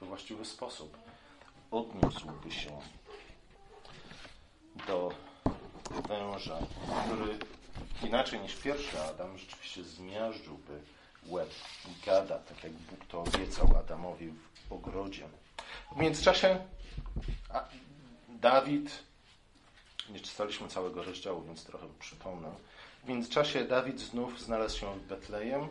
we 0.00 0.06
właściwy 0.06 0.44
sposób 0.44 0.96
odniósłby 1.70 2.50
się 2.50 2.80
do 4.86 5.12
węża, 6.08 6.58
który 7.06 7.38
inaczej 8.02 8.40
niż 8.40 8.56
pierwszy 8.56 9.02
Adam 9.02 9.38
rzeczywiście 9.38 9.84
zmiażdżyłby 9.84 10.80
łeb 11.26 11.50
gada, 12.06 12.38
tak 12.38 12.64
jak 12.64 12.72
Bóg 12.72 13.04
to 13.08 13.20
obiecał 13.20 13.76
Adamowi 13.78 14.32
w 14.68 14.72
ogrodzie. 14.72 15.28
W 15.92 15.96
międzyczasie 15.96 16.64
Dawid, 18.28 18.90
nie 20.08 20.20
czytaliśmy 20.20 20.68
całego 20.68 21.02
rozdziału, 21.02 21.42
więc 21.42 21.64
trochę 21.64 21.86
przypomnę. 21.98 22.50
W 23.04 23.08
międzyczasie 23.08 23.64
Dawid 23.64 24.00
znów 24.00 24.40
znalazł 24.40 24.78
się 24.78 24.94
w 24.94 25.06
Betlejem, 25.06 25.68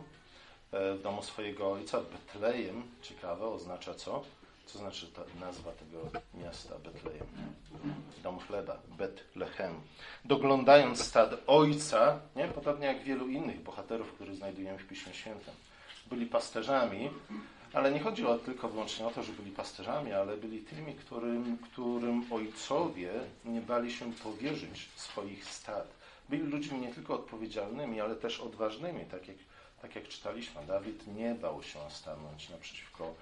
w 0.74 1.02
domu 1.02 1.22
swojego 1.22 1.72
ojca. 1.72 2.00
Betlejem, 2.00 2.82
ciekawe, 3.02 3.46
oznacza 3.46 3.94
co? 3.94 4.24
Co 4.66 4.78
znaczy 4.78 5.06
ta 5.06 5.22
nazwa 5.40 5.72
tego 5.72 6.20
miasta 6.34 6.74
Betlejem? 6.78 7.26
Dom 8.22 8.38
chleba, 8.38 8.78
Betlehem. 8.98 9.74
Doglądając 10.24 11.04
stad 11.04 11.34
ojca, 11.46 12.20
nie? 12.36 12.48
podobnie 12.48 12.86
jak 12.86 13.02
wielu 13.02 13.28
innych 13.28 13.62
bohaterów, 13.62 14.12
których 14.12 14.36
znajdujemy 14.36 14.78
w 14.78 14.88
Piśmie 14.88 15.14
Świętym. 15.14 15.54
Byli 16.06 16.26
pasterzami, 16.26 17.10
ale 17.72 17.92
nie 17.92 18.00
chodziło 18.00 18.38
tylko 18.38 18.68
wyłącznie 18.68 19.06
o 19.06 19.10
to, 19.10 19.22
że 19.22 19.32
byli 19.32 19.50
pasterzami, 19.50 20.12
ale 20.12 20.36
byli 20.36 20.60
tymi, 20.60 20.94
którym, 20.94 21.58
którym 21.58 22.24
ojcowie 22.32 23.12
nie 23.44 23.60
bali 23.60 23.92
się 23.92 24.12
powierzyć 24.12 24.88
swoich 24.96 25.44
stad. 25.44 25.88
Byli 26.28 26.42
ludźmi 26.42 26.80
nie 26.80 26.94
tylko 26.94 27.14
odpowiedzialnymi, 27.14 28.00
ale 28.00 28.16
też 28.16 28.40
odważnymi, 28.40 29.04
tak 29.04 29.28
jak 29.28 29.36
tak 29.84 29.96
jak 29.96 30.08
czytaliśmy, 30.08 30.66
Dawid 30.66 31.06
nie 31.06 31.34
bał 31.34 31.62
się 31.62 31.78
stanąć 31.90 32.48
naprzeciwko, 32.48 33.14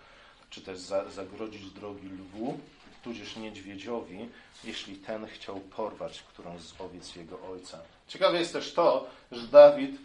czy 0.51 0.61
też 0.61 0.79
za, 0.79 1.11
zagrodzić 1.11 1.71
drogi 1.71 2.09
lwu, 2.09 2.59
tudzież 3.05 3.37
niedźwiedziowi, 3.37 4.29
jeśli 4.65 4.97
ten 4.97 5.27
chciał 5.27 5.61
porwać 5.61 6.23
którąś 6.23 6.61
z 6.61 6.81
owiec 6.81 7.17
jego 7.17 7.49
ojca. 7.49 7.79
Ciekawe 8.09 8.39
jest 8.39 8.53
też 8.53 8.75
to, 8.75 9.07
że 9.33 9.47
Dawid, 9.47 10.01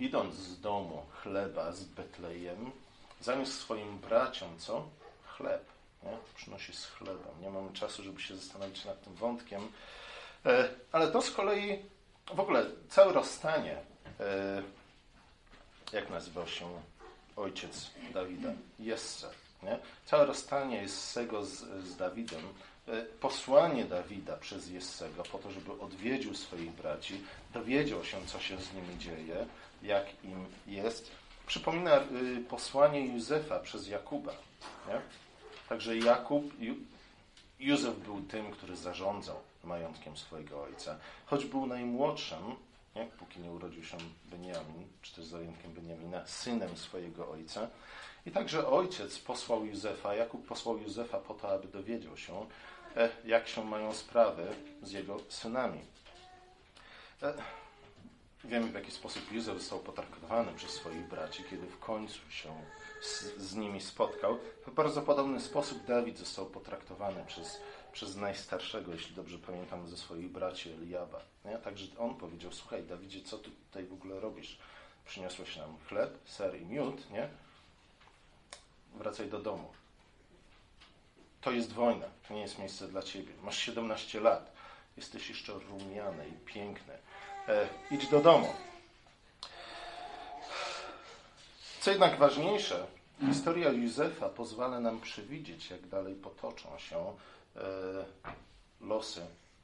idąc 0.00 0.34
z 0.34 0.60
domu 0.60 1.02
chleba 1.22 1.72
z 1.72 1.84
Betlejem, 1.84 2.70
zamiast 3.20 3.60
swoim 3.60 3.98
braciom 3.98 4.58
co? 4.58 4.88
Chleb. 5.26 5.64
Nie? 6.02 6.16
Przynosi 6.36 6.72
z 6.72 6.86
chlebem. 6.86 7.40
Nie 7.40 7.50
mamy 7.50 7.72
czasu, 7.72 8.02
żeby 8.02 8.20
się 8.20 8.36
zastanowić 8.36 8.84
nad 8.84 9.04
tym 9.04 9.14
wątkiem. 9.14 9.72
E, 10.46 10.68
ale 10.92 11.10
to 11.10 11.22
z 11.22 11.30
kolei, 11.30 11.78
w 12.34 12.40
ogóle 12.40 12.66
całe 12.88 13.12
rozstanie 13.12 13.76
e, 14.20 14.62
jak 15.92 16.10
nazywał 16.10 16.46
się 16.46 16.68
ojciec 17.36 17.90
Dawida? 18.14 18.52
Jesse. 18.78 19.30
Nie? 19.62 19.78
Całe 20.06 20.26
rozstanie 20.26 20.82
Jessego 20.82 21.44
z, 21.44 21.64
z 21.84 21.96
Dawidem, 21.96 22.40
e, 22.88 23.02
posłanie 23.02 23.84
Dawida 23.84 24.36
przez 24.36 24.70
Jessego 24.70 25.22
po 25.22 25.38
to, 25.38 25.50
żeby 25.50 25.80
odwiedził 25.80 26.34
swoich 26.34 26.70
braci, 26.70 27.20
dowiedział 27.54 28.04
się, 28.04 28.26
co 28.26 28.40
się 28.40 28.58
z 28.58 28.74
nimi 28.74 28.98
dzieje, 28.98 29.46
jak 29.82 30.24
im 30.24 30.46
jest, 30.66 31.10
przypomina 31.46 32.00
y, 32.00 32.44
posłanie 32.48 33.06
Józefa 33.06 33.58
przez 33.58 33.88
Jakuba. 33.88 34.32
Nie? 34.88 35.00
Także 35.68 35.96
Jakub, 35.96 36.44
Józef 37.60 37.98
był 37.98 38.20
tym, 38.20 38.50
który 38.50 38.76
zarządzał 38.76 39.36
majątkiem 39.64 40.16
swojego 40.16 40.62
ojca. 40.62 40.98
Choć 41.26 41.44
był 41.44 41.66
najmłodszym, 41.66 42.56
nie? 42.96 43.06
póki 43.06 43.40
nie 43.40 43.50
urodził 43.50 43.84
się 43.84 43.96
Beniamin, 44.24 44.88
czy 45.02 45.14
też 45.14 45.24
zajętkiem 45.24 45.72
Beniamina, 45.72 46.26
synem 46.26 46.76
swojego 46.76 47.30
ojca. 47.30 47.68
I 48.26 48.30
także 48.30 48.68
ojciec 48.68 49.18
posłał 49.18 49.66
Józefa, 49.66 50.14
Jakub 50.14 50.46
posłał 50.46 50.78
Józefa 50.78 51.18
po 51.18 51.34
to, 51.34 51.48
aby 51.48 51.68
dowiedział 51.68 52.16
się, 52.16 52.46
e, 52.96 53.08
jak 53.24 53.48
się 53.48 53.64
mają 53.64 53.94
sprawy 53.94 54.46
z 54.82 54.92
jego 54.92 55.16
synami. 55.28 55.80
E, 57.22 57.34
wiemy, 58.44 58.66
w 58.66 58.74
jaki 58.74 58.90
sposób 58.90 59.32
Józef 59.32 59.58
został 59.58 59.78
potraktowany 59.78 60.52
przez 60.52 60.70
swoich 60.70 61.08
braci, 61.08 61.44
kiedy 61.50 61.66
w 61.66 61.78
końcu 61.78 62.30
się 62.30 62.54
z, 63.02 63.36
z 63.36 63.54
nimi 63.54 63.80
spotkał. 63.80 64.38
W 64.66 64.70
bardzo 64.70 65.02
podobny 65.02 65.40
sposób 65.40 65.84
Dawid 65.84 66.18
został 66.18 66.46
potraktowany 66.46 67.24
przez 67.26 67.60
przez 67.92 68.16
najstarszego, 68.16 68.92
jeśli 68.92 69.14
dobrze 69.14 69.38
pamiętam, 69.38 69.88
ze 69.88 69.96
swoich 69.96 70.30
braci 70.30 70.70
Eliaba. 70.70 71.20
Nie? 71.44 71.58
Także 71.58 71.86
on 71.98 72.14
powiedział, 72.14 72.52
słuchaj 72.52 72.82
Dawidzie, 72.82 73.22
co 73.22 73.38
ty 73.38 73.50
tutaj 73.50 73.86
w 73.86 73.92
ogóle 73.92 74.20
robisz? 74.20 74.58
Przyniosłeś 75.04 75.56
nam 75.56 75.76
chleb, 75.88 76.18
ser 76.24 76.60
i 76.62 76.66
miód, 76.66 77.10
nie? 77.10 77.28
Wracaj 78.94 79.28
do 79.28 79.38
domu. 79.38 79.72
To 81.40 81.50
jest 81.50 81.72
wojna, 81.72 82.06
to 82.28 82.34
nie 82.34 82.40
jest 82.40 82.58
miejsce 82.58 82.88
dla 82.88 83.02
ciebie. 83.02 83.32
Masz 83.42 83.58
17 83.58 84.20
lat, 84.20 84.52
jesteś 84.96 85.28
jeszcze 85.28 85.52
rumiany 85.52 86.28
i 86.28 86.32
piękny. 86.32 86.98
E, 87.48 87.68
idź 87.90 88.06
do 88.08 88.20
domu. 88.20 88.54
Co 91.80 91.90
jednak 91.90 92.18
ważniejsze, 92.18 92.86
Historia 93.28 93.70
Józefa 93.70 94.28
pozwala 94.28 94.80
nam 94.80 95.00
przewidzieć, 95.00 95.70
jak 95.70 95.86
dalej 95.86 96.14
potoczą 96.14 96.78
się 96.78 97.16
losy 98.80 99.20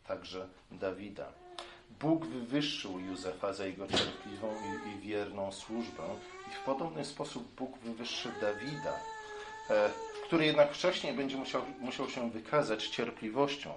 także 0.06 0.48
Dawida. 0.70 1.32
Bóg 2.00 2.26
wywyższył 2.26 3.00
Józefa 3.00 3.52
za 3.52 3.66
jego 3.66 3.86
cierpliwą 3.86 4.54
i, 4.56 4.88
i 4.88 5.00
wierną 5.00 5.52
służbę 5.52 6.02
i 6.48 6.54
w 6.54 6.64
podobny 6.64 7.04
sposób 7.04 7.54
Bóg 7.54 7.78
wywyższy 7.78 8.32
Dawida, 8.40 9.00
e, 9.70 9.90
który 10.26 10.46
jednak 10.46 10.72
wcześniej 10.72 11.14
będzie 11.14 11.36
musiał, 11.36 11.62
musiał 11.80 12.08
się 12.08 12.30
wykazać 12.30 12.88
cierpliwością 12.88 13.70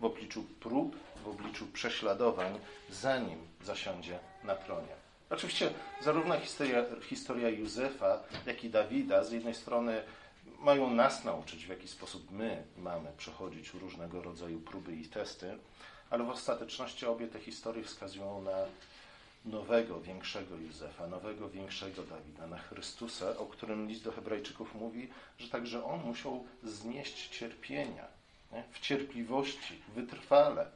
w 0.00 0.04
obliczu 0.04 0.44
prób, 0.60 0.96
w 1.24 1.28
obliczu 1.28 1.66
prześladowań, 1.66 2.58
zanim 2.90 3.38
zasiądzie 3.64 4.18
na 4.44 4.54
tronie. 4.54 4.96
Oczywiście 5.30 5.70
zarówno 6.02 6.40
historia, 6.40 6.84
historia 7.02 7.48
Józefa, 7.48 8.22
jak 8.46 8.64
i 8.64 8.70
Dawida 8.70 9.24
z 9.24 9.32
jednej 9.32 9.54
strony 9.54 10.02
mają 10.66 10.90
nas 10.90 11.24
nauczyć, 11.24 11.66
w 11.66 11.68
jaki 11.68 11.88
sposób 11.88 12.30
my 12.30 12.64
mamy 12.76 13.12
przechodzić 13.16 13.74
różnego 13.74 14.22
rodzaju 14.22 14.60
próby 14.60 14.96
i 14.96 15.08
testy, 15.08 15.58
ale 16.10 16.24
w 16.24 16.30
ostateczności 16.30 17.06
obie 17.06 17.28
te 17.28 17.40
historie 17.40 17.84
wskazują 17.84 18.42
na 18.42 18.56
nowego, 19.44 20.00
większego 20.00 20.56
Józefa, 20.56 21.06
nowego, 21.06 21.48
większego 21.48 22.02
Dawida, 22.02 22.46
na 22.46 22.58
Chrystusa, 22.58 23.38
o 23.38 23.46
którym 23.46 23.88
list 23.88 24.04
do 24.04 24.12
Hebrajczyków 24.12 24.74
mówi, 24.74 25.08
że 25.38 25.48
także 25.48 25.84
on 25.84 26.00
musiał 26.00 26.44
znieść 26.62 27.28
cierpienia 27.28 28.04
nie? 28.52 28.64
w 28.72 28.80
cierpliwości, 28.80 29.82
wytrwale, 29.94 30.66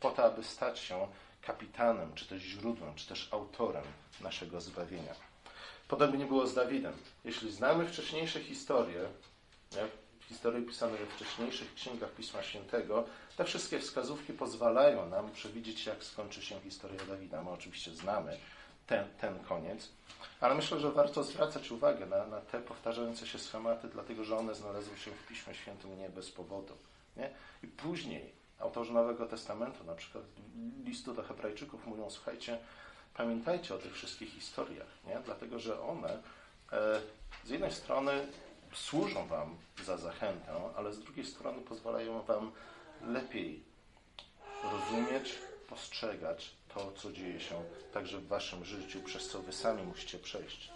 po 0.00 0.10
to, 0.10 0.24
aby 0.24 0.44
stać 0.44 0.78
się 0.78 1.06
kapitanem, 1.42 2.14
czy 2.14 2.28
też 2.28 2.42
źródłem, 2.42 2.94
czy 2.94 3.08
też 3.08 3.28
autorem 3.32 3.84
naszego 4.20 4.60
zbawienia. 4.60 5.14
Podobnie 5.88 6.26
było 6.26 6.46
z 6.46 6.54
Dawidem. 6.54 6.92
Jeśli 7.24 7.52
znamy 7.52 7.86
wcześniejsze 7.86 8.40
historie, 8.40 9.08
nie? 9.72 10.04
historie 10.28 10.62
pisane 10.62 10.96
we 10.96 11.06
wcześniejszych 11.06 11.74
księgach 11.74 12.10
Pisma 12.10 12.42
Świętego, 12.42 13.04
te 13.36 13.44
wszystkie 13.44 13.78
wskazówki 13.78 14.32
pozwalają 14.32 15.08
nam 15.08 15.30
przewidzieć, 15.30 15.86
jak 15.86 16.04
skończy 16.04 16.42
się 16.42 16.60
historia 16.60 17.00
Dawida. 17.08 17.42
My 17.42 17.50
oczywiście 17.50 17.90
znamy 17.90 18.36
ten, 18.86 19.04
ten 19.20 19.38
koniec, 19.38 19.88
ale 20.40 20.54
myślę, 20.54 20.80
że 20.80 20.92
warto 20.92 21.22
zwracać 21.22 21.70
uwagę 21.70 22.06
na, 22.06 22.26
na 22.26 22.40
te 22.40 22.60
powtarzające 22.60 23.26
się 23.26 23.38
schematy, 23.38 23.88
dlatego 23.88 24.24
że 24.24 24.36
one 24.36 24.54
znalazły 24.54 24.98
się 24.98 25.10
w 25.10 25.26
Piśmie 25.26 25.54
Świętym 25.54 25.98
nie 25.98 26.08
bez 26.08 26.30
powodu. 26.30 26.74
Nie? 27.16 27.30
I 27.62 27.66
później 27.66 28.32
autorzy 28.58 28.92
Nowego 28.92 29.26
Testamentu, 29.26 29.84
na 29.84 29.94
przykład 29.94 30.24
listu 30.84 31.14
do 31.14 31.22
Hebrajczyków, 31.22 31.86
mówią: 31.86 32.10
Słuchajcie, 32.10 32.58
pamiętajcie 33.16 33.74
o 33.74 33.78
tych 33.78 33.94
wszystkich 33.94 34.32
historiach, 34.32 34.88
nie? 35.06 35.20
dlatego 35.24 35.58
że 35.58 35.80
one 35.80 36.22
e, 36.72 37.00
z 37.44 37.50
jednej 37.50 37.72
strony 37.72 38.26
służą 38.72 39.26
Wam 39.26 39.56
za 39.84 39.96
zachętę, 39.96 40.52
ale 40.76 40.92
z 40.92 41.00
drugiej 41.00 41.26
strony 41.26 41.62
pozwalają 41.62 42.22
Wam 42.22 42.52
lepiej 43.06 43.62
rozumieć, 44.62 45.38
postrzegać 45.68 46.50
to, 46.74 46.92
co 46.92 47.12
dzieje 47.12 47.40
się 47.40 47.54
także 47.92 48.18
w 48.18 48.26
Waszym 48.26 48.64
życiu, 48.64 49.00
przez 49.02 49.28
co 49.28 49.42
Wy 49.42 49.52
sami 49.52 49.82
musicie 49.82 50.18
przejść. 50.18 50.70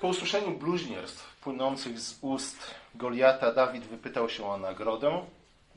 Po 0.00 0.08
usłyszeniu 0.08 0.58
bluźnierstw 0.58 1.36
płynących 1.36 2.00
z 2.00 2.18
ust 2.20 2.74
Goliata, 2.94 3.52
Dawid 3.52 3.84
wypytał 3.84 4.28
się 4.28 4.46
o 4.46 4.58
nagrodę, 4.58 5.26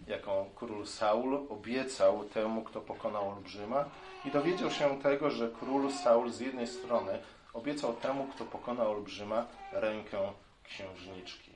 jaką 0.07 0.49
król 0.55 0.87
Saul 0.87 1.47
obiecał 1.49 2.23
temu, 2.23 2.63
kto 2.63 2.81
pokonał 2.81 3.29
olbrzyma, 3.29 3.85
i 4.25 4.31
dowiedział 4.31 4.71
się 4.71 5.01
tego, 5.01 5.31
że 5.31 5.51
król 5.59 5.91
Saul 5.91 6.31
z 6.31 6.39
jednej 6.39 6.67
strony 6.67 7.19
obiecał 7.53 7.93
temu, 7.93 8.27
kto 8.35 8.45
pokonał 8.45 8.91
olbrzyma, 8.91 9.45
rękę 9.71 10.33
księżniczki. 10.63 11.51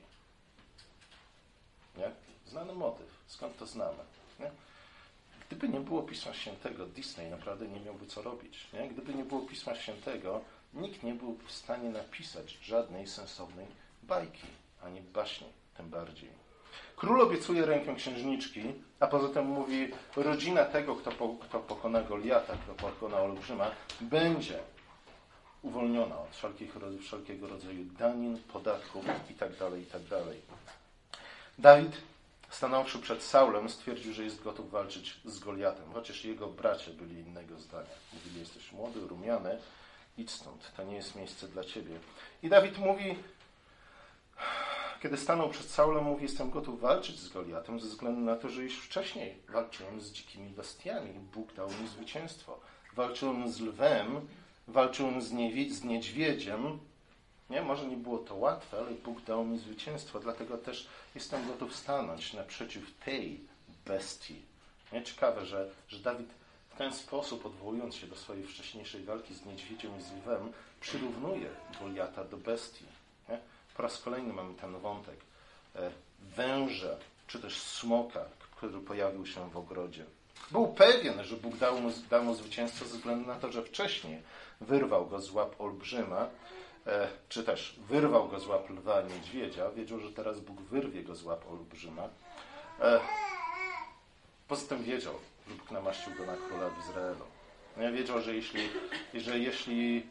Nie? 1.96 2.10
Znany 2.46 2.74
motyw. 2.74 3.06
Skąd 3.26 3.56
to 3.56 3.66
znamy? 3.66 3.98
Nie? 4.40 4.50
Gdyby 5.46 5.68
nie 5.68 5.80
było 5.80 6.02
Pisma 6.02 6.34
Świętego, 6.34 6.86
Disney 6.86 7.30
naprawdę 7.30 7.68
nie 7.68 7.80
miałby 7.80 8.06
co 8.06 8.22
robić. 8.22 8.66
Nie? 8.72 8.88
Gdyby 8.88 9.14
nie 9.14 9.24
było 9.24 9.40
Pisma 9.40 9.74
Świętego, 9.74 10.40
nikt 10.74 11.02
nie 11.02 11.14
byłby 11.14 11.46
w 11.46 11.52
stanie 11.52 11.90
napisać 11.90 12.58
żadnej 12.62 13.06
sensownej 13.06 13.66
bajki, 14.02 14.46
ani 14.82 15.00
baśni, 15.00 15.46
tym 15.76 15.90
bardziej. 15.90 16.39
Król 16.96 17.20
obiecuje 17.20 17.66
rękę 17.66 17.94
księżniczki, 17.94 18.62
a 19.00 19.06
poza 19.06 19.28
tym 19.28 19.46
mówi, 19.46 19.88
rodzina 20.16 20.64
tego, 20.64 20.96
kto, 20.96 21.12
po, 21.12 21.28
kto 21.40 21.60
pokona 21.60 22.02
Goliata, 22.02 22.56
kto 22.56 22.74
pokona 22.74 23.16
Olbrzyma, 23.20 23.70
będzie 24.00 24.58
uwolniona 25.62 26.18
od 26.18 26.36
wszelkich, 26.36 26.76
wszelkiego 27.00 27.48
rodzaju 27.48 27.84
danin, 27.84 28.38
podatków 28.52 29.06
itd., 29.06 29.56
tak 29.58 29.72
itd. 29.78 30.08
Tak 30.08 30.26
Dawid, 31.58 31.92
stanąwszy 32.50 32.98
przed 32.98 33.22
Saulem, 33.22 33.68
stwierdził, 33.68 34.12
że 34.12 34.24
jest 34.24 34.42
gotów 34.42 34.70
walczyć 34.70 35.20
z 35.24 35.38
Goliatem, 35.38 35.92
chociaż 35.92 36.24
jego 36.24 36.46
bracia 36.46 36.90
byli 36.90 37.20
innego 37.20 37.58
zdania. 37.58 37.94
Mówili, 38.12 38.40
jesteś 38.40 38.72
młody, 38.72 39.00
rumiany, 39.00 39.58
idź 40.18 40.30
stąd, 40.30 40.72
to 40.76 40.84
nie 40.84 40.96
jest 40.96 41.16
miejsce 41.16 41.48
dla 41.48 41.64
ciebie. 41.64 41.98
I 42.42 42.48
Dawid 42.48 42.78
mówi, 42.78 43.16
kiedy 45.02 45.16
stanął 45.16 45.48
przed 45.48 45.66
Saulem, 45.66 46.04
mówi, 46.04 46.22
jestem 46.22 46.50
gotów 46.50 46.80
walczyć 46.80 47.18
z 47.18 47.28
Goliatem 47.28 47.80
ze 47.80 47.88
względu 47.88 48.20
na 48.20 48.36
to, 48.36 48.48
że 48.48 48.62
już 48.62 48.78
wcześniej 48.78 49.36
walczyłem 49.48 50.00
z 50.00 50.12
dzikimi 50.12 50.50
bestiami. 50.50 51.10
Bóg 51.34 51.52
dał 51.52 51.68
mi 51.68 51.88
zwycięstwo. 51.88 52.60
Walczyłem 52.92 53.52
z 53.52 53.60
lwem, 53.60 54.28
walczyłem 54.68 55.22
z, 55.22 55.28
z 55.70 55.84
niedźwiedziem. 55.84 56.78
Nie? 57.50 57.62
Może 57.62 57.86
nie 57.86 57.96
było 57.96 58.18
to 58.18 58.34
łatwe, 58.34 58.78
ale 58.78 58.90
Bóg 58.90 59.20
dał 59.20 59.44
mi 59.44 59.58
zwycięstwo. 59.58 60.20
Dlatego 60.20 60.58
też 60.58 60.88
jestem 61.14 61.46
gotów 61.46 61.76
stanąć 61.76 62.32
naprzeciw 62.32 62.98
tej 63.04 63.40
bestii. 63.86 64.42
Nie? 64.92 65.02
Ciekawe, 65.02 65.46
że, 65.46 65.70
że 65.88 65.98
Dawid 65.98 66.28
w 66.70 66.76
ten 66.76 66.92
sposób, 66.92 67.46
odwołując 67.46 67.94
się 67.94 68.06
do 68.06 68.16
swojej 68.16 68.46
wcześniejszej 68.46 69.02
walki 69.04 69.34
z 69.34 69.46
niedźwiedziem 69.46 69.98
i 69.98 70.02
z 70.02 70.12
lwem, 70.12 70.52
przyrównuje 70.80 71.48
Goliata 71.80 72.24
do 72.24 72.36
bestii. 72.36 72.84
Po 73.80 73.84
raz 73.84 74.02
kolejny 74.02 74.32
mamy 74.32 74.54
ten 74.54 74.78
wątek 74.78 75.16
e, 75.76 75.90
węża, 76.36 76.96
czy 77.26 77.40
też 77.40 77.62
smoka, 77.62 78.24
który 78.56 78.80
pojawił 78.80 79.26
się 79.26 79.50
w 79.50 79.56
ogrodzie. 79.56 80.04
Był 80.50 80.68
pewien, 80.68 81.24
że 81.24 81.36
Bóg 81.36 81.56
dał 81.56 81.80
mu, 81.80 81.90
dał 82.10 82.24
mu 82.24 82.34
zwycięstwo 82.34 82.84
ze 82.84 82.96
względu 82.96 83.28
na 83.28 83.34
to, 83.34 83.52
że 83.52 83.62
wcześniej 83.62 84.22
wyrwał 84.60 85.06
go 85.06 85.20
z 85.20 85.30
łap 85.30 85.60
olbrzyma, 85.60 86.28
e, 86.86 87.08
czy 87.28 87.44
też 87.44 87.76
wyrwał 87.88 88.28
go 88.28 88.40
z 88.40 88.46
łap 88.46 88.70
lwa 88.70 89.02
niedźwiedzia. 89.02 89.70
Wiedział, 89.70 90.00
że 90.00 90.12
teraz 90.12 90.40
Bóg 90.40 90.60
wyrwie 90.60 91.02
go 91.02 91.14
z 91.14 91.22
łap 91.22 91.50
olbrzyma. 91.50 92.08
E, 92.80 93.00
poza 94.48 94.68
tym 94.68 94.84
wiedział, 94.84 95.14
że 95.48 95.54
Bóg 95.54 95.70
namaścił 95.70 96.14
go 96.14 96.26
na 96.26 96.36
króla 96.36 96.70
w 96.70 96.88
Izraelu. 96.88 97.24
No 97.76 97.92
wiedział, 97.92 98.20
że 98.20 98.34
jeśli, 98.34 98.68
że 99.14 99.38
jeśli 99.38 100.06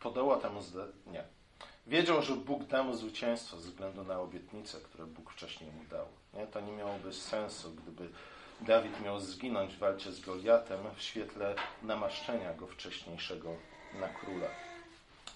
podoła 0.00 0.36
temu 0.36 0.60
nie. 1.06 1.24
Wiedział, 1.86 2.22
że 2.22 2.36
Bóg 2.36 2.64
da 2.64 2.82
mu 2.82 2.96
zwycięstwo 2.96 3.56
ze 3.56 3.68
względu 3.68 4.04
na 4.04 4.20
obietnicę, 4.20 4.78
które 4.80 5.06
Bóg 5.06 5.30
wcześniej 5.30 5.70
mu 5.70 5.84
dał. 5.90 6.06
Nie? 6.34 6.46
To 6.46 6.60
nie 6.60 6.72
miałoby 6.72 7.12
sensu, 7.12 7.72
gdyby 7.72 8.08
Dawid 8.60 9.00
miał 9.00 9.20
zginąć 9.20 9.74
w 9.74 9.78
walce 9.78 10.12
z 10.12 10.20
Goliatem 10.20 10.78
w 10.96 11.02
świetle 11.02 11.54
namaszczenia 11.82 12.54
go 12.54 12.66
wcześniejszego 12.66 13.54
na 14.00 14.08
króla. 14.08 14.48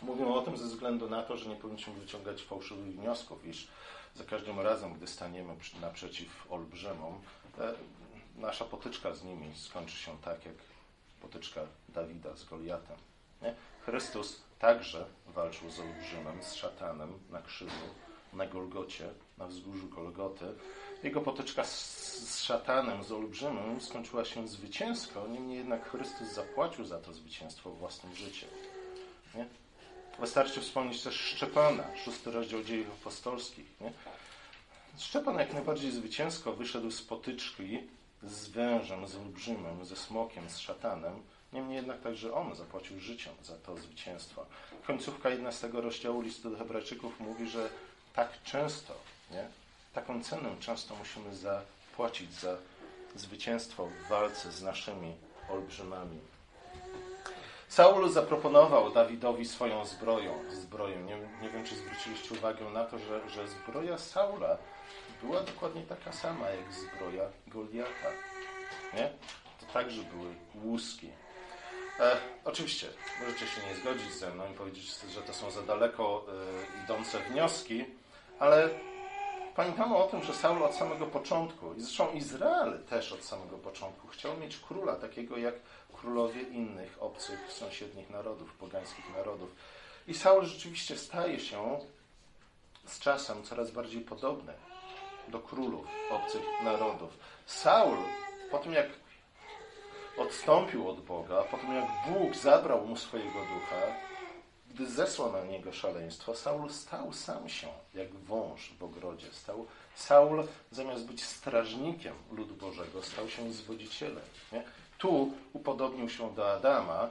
Mówię 0.02 0.26
o 0.26 0.42
tym 0.42 0.56
ze 0.56 0.64
względu 0.64 1.10
na 1.10 1.22
to, 1.22 1.36
że 1.36 1.48
nie 1.48 1.56
powinniśmy 1.56 1.92
wyciągać 1.92 2.42
fałszywych 2.42 2.94
wniosków, 2.94 3.46
iż 3.46 3.68
za 4.14 4.24
każdym 4.24 4.60
razem, 4.60 4.94
gdy 4.94 5.06
staniemy 5.06 5.54
naprzeciw 5.80 6.52
olbrzymom, 6.52 7.20
e, 7.58 7.72
nasza 8.36 8.64
potyczka 8.64 9.14
z 9.14 9.24
nimi 9.24 9.54
skończy 9.56 9.96
się 9.96 10.18
tak, 10.24 10.44
jak 10.46 10.54
potyczka 11.20 11.60
Dawida 11.88 12.36
z 12.36 12.44
Goliatem. 12.44 12.96
Nie? 13.42 13.54
Chrystus 13.80 14.42
także 14.58 15.06
walczył 15.26 15.70
z 15.70 15.80
olbrzymem, 15.80 16.42
z 16.42 16.54
szatanem 16.54 17.18
na 17.30 17.42
krzyżu, 17.42 17.88
na 18.32 18.46
Golgocie, 18.46 19.08
na 19.38 19.46
wzgórzu 19.46 19.88
Golgoty. 19.88 20.44
Jego 21.02 21.20
potyczka 21.20 21.64
z, 21.64 22.02
z 22.28 22.42
szatanem, 22.42 23.04
z 23.04 23.12
olbrzymem 23.12 23.80
skończyła 23.80 24.24
się 24.24 24.48
zwycięsko, 24.48 25.28
niemniej 25.28 25.58
jednak 25.58 25.90
Chrystus 25.90 26.28
zapłacił 26.28 26.84
za 26.84 26.98
to 26.98 27.12
zwycięstwo 27.12 27.70
własnym 27.70 28.14
życiem. 28.14 28.48
Nie? 29.34 29.46
Wystarczy 30.18 30.60
wspomnieć 30.60 31.02
też 31.02 31.14
Szczepana, 31.14 31.84
szósty 32.04 32.30
rozdział 32.30 32.62
dziejów 32.62 33.00
apostolskich. 33.00 33.80
Nie? 33.80 33.92
Szczepan 34.98 35.38
jak 35.38 35.52
najbardziej 35.52 35.90
zwycięsko 35.90 36.52
wyszedł 36.52 36.90
z 36.90 37.02
potyczki 37.02 37.78
z 38.22 38.48
wężem, 38.48 39.06
z 39.06 39.16
olbrzymem, 39.16 39.84
ze 39.84 39.96
smokiem, 39.96 40.50
z 40.50 40.58
szatanem, 40.58 41.22
Niemniej 41.52 41.76
jednak 41.76 42.00
także 42.00 42.34
on 42.34 42.54
zapłacił 42.54 43.00
życiem 43.00 43.32
za 43.42 43.56
to 43.56 43.76
zwycięstwo. 43.76 44.46
Końcówka 44.86 45.30
11 45.30 45.68
rozdziału 45.72 46.20
listu 46.20 46.50
do 46.50 46.56
Hebrajczyków 46.58 47.20
mówi, 47.20 47.48
że 47.48 47.68
tak 48.14 48.42
często, 48.42 48.94
nie? 49.30 49.48
taką 49.92 50.22
cenę 50.22 50.48
często 50.60 50.94
musimy 50.96 51.36
zapłacić 51.36 52.32
za 52.32 52.56
zwycięstwo 53.14 53.86
w 53.86 54.08
walce 54.08 54.52
z 54.52 54.62
naszymi 54.62 55.14
olbrzymami. 55.50 56.18
Saul 57.68 58.12
zaproponował 58.12 58.92
Dawidowi 58.92 59.44
swoją 59.46 59.86
zbroją. 59.86 60.38
zbroję. 60.52 60.96
Nie, 60.96 61.16
nie 61.42 61.50
wiem, 61.50 61.64
czy 61.64 61.76
zwróciliście 61.76 62.34
uwagę 62.34 62.70
na 62.70 62.84
to, 62.84 62.98
że, 62.98 63.30
że 63.30 63.48
zbroja 63.48 63.98
Saula 63.98 64.58
była 65.22 65.40
dokładnie 65.40 65.82
taka 65.82 66.12
sama 66.12 66.48
jak 66.50 66.72
zbroja 66.72 67.24
Goliata. 67.46 68.10
Nie? 68.94 69.10
To 69.60 69.72
także 69.72 70.02
były 70.02 70.34
łuski. 70.54 71.10
E, 72.00 72.16
oczywiście, 72.44 72.86
możecie 73.20 73.46
się 73.46 73.60
nie 73.68 73.74
zgodzić 73.74 74.12
ze 74.12 74.30
mną 74.30 74.52
i 74.52 74.54
powiedzieć, 74.54 74.96
że 75.14 75.22
to 75.22 75.34
są 75.34 75.50
za 75.50 75.62
daleko 75.62 76.24
e, 76.80 76.84
idące 76.84 77.18
wnioski, 77.18 77.84
ale 78.38 78.68
pamiętamy 79.56 79.96
o 79.96 80.06
tym, 80.06 80.22
że 80.22 80.34
Saul 80.34 80.62
od 80.62 80.74
samego 80.74 81.06
początku, 81.06 81.74
i 81.74 81.80
zresztą 81.80 82.12
Izrael 82.12 82.78
też 82.90 83.12
od 83.12 83.24
samego 83.24 83.58
początku, 83.58 84.08
chciał 84.08 84.36
mieć 84.36 84.56
króla 84.56 84.96
takiego 84.96 85.36
jak 85.36 85.54
królowie 86.02 86.42
innych 86.42 86.96
obcych, 87.00 87.52
sąsiednich 87.52 88.10
narodów, 88.10 88.52
pogańskich 88.52 89.04
narodów. 89.16 89.54
I 90.06 90.14
Saul 90.14 90.44
rzeczywiście 90.44 90.96
staje 90.96 91.40
się 91.40 91.78
z 92.86 92.98
czasem 92.98 93.42
coraz 93.42 93.70
bardziej 93.70 94.00
podobny 94.00 94.52
do 95.28 95.38
królów 95.40 95.86
obcych 96.10 96.42
narodów. 96.64 97.18
Saul, 97.46 97.96
po 98.50 98.58
tym 98.58 98.72
jak 98.72 98.86
odstąpił 100.16 100.88
od 100.88 101.00
Boga, 101.00 101.42
po 101.42 101.56
tym 101.56 101.74
jak 101.74 101.86
Bóg 102.08 102.36
zabrał 102.36 102.86
mu 102.86 102.96
swojego 102.96 103.38
ducha, 103.38 103.86
gdy 104.70 104.86
zesłał 104.86 105.32
na 105.32 105.44
niego 105.44 105.72
szaleństwo, 105.72 106.34
Saul 106.34 106.70
stał 106.70 107.12
sam 107.12 107.48
się 107.48 107.68
jak 107.94 108.14
wąż 108.14 108.72
w 108.78 108.84
ogrodzie. 108.84 109.26
Stał, 109.32 109.66
Saul 109.94 110.46
zamiast 110.70 111.06
być 111.06 111.24
strażnikiem 111.24 112.14
ludu 112.30 112.54
Bożego, 112.54 113.02
stał 113.02 113.28
się 113.28 113.52
zwodzicielem. 113.52 114.24
Nie? 114.52 114.62
Tu 114.98 115.32
upodobnił 115.52 116.08
się 116.08 116.34
do 116.34 116.52
Adama, 116.52 117.10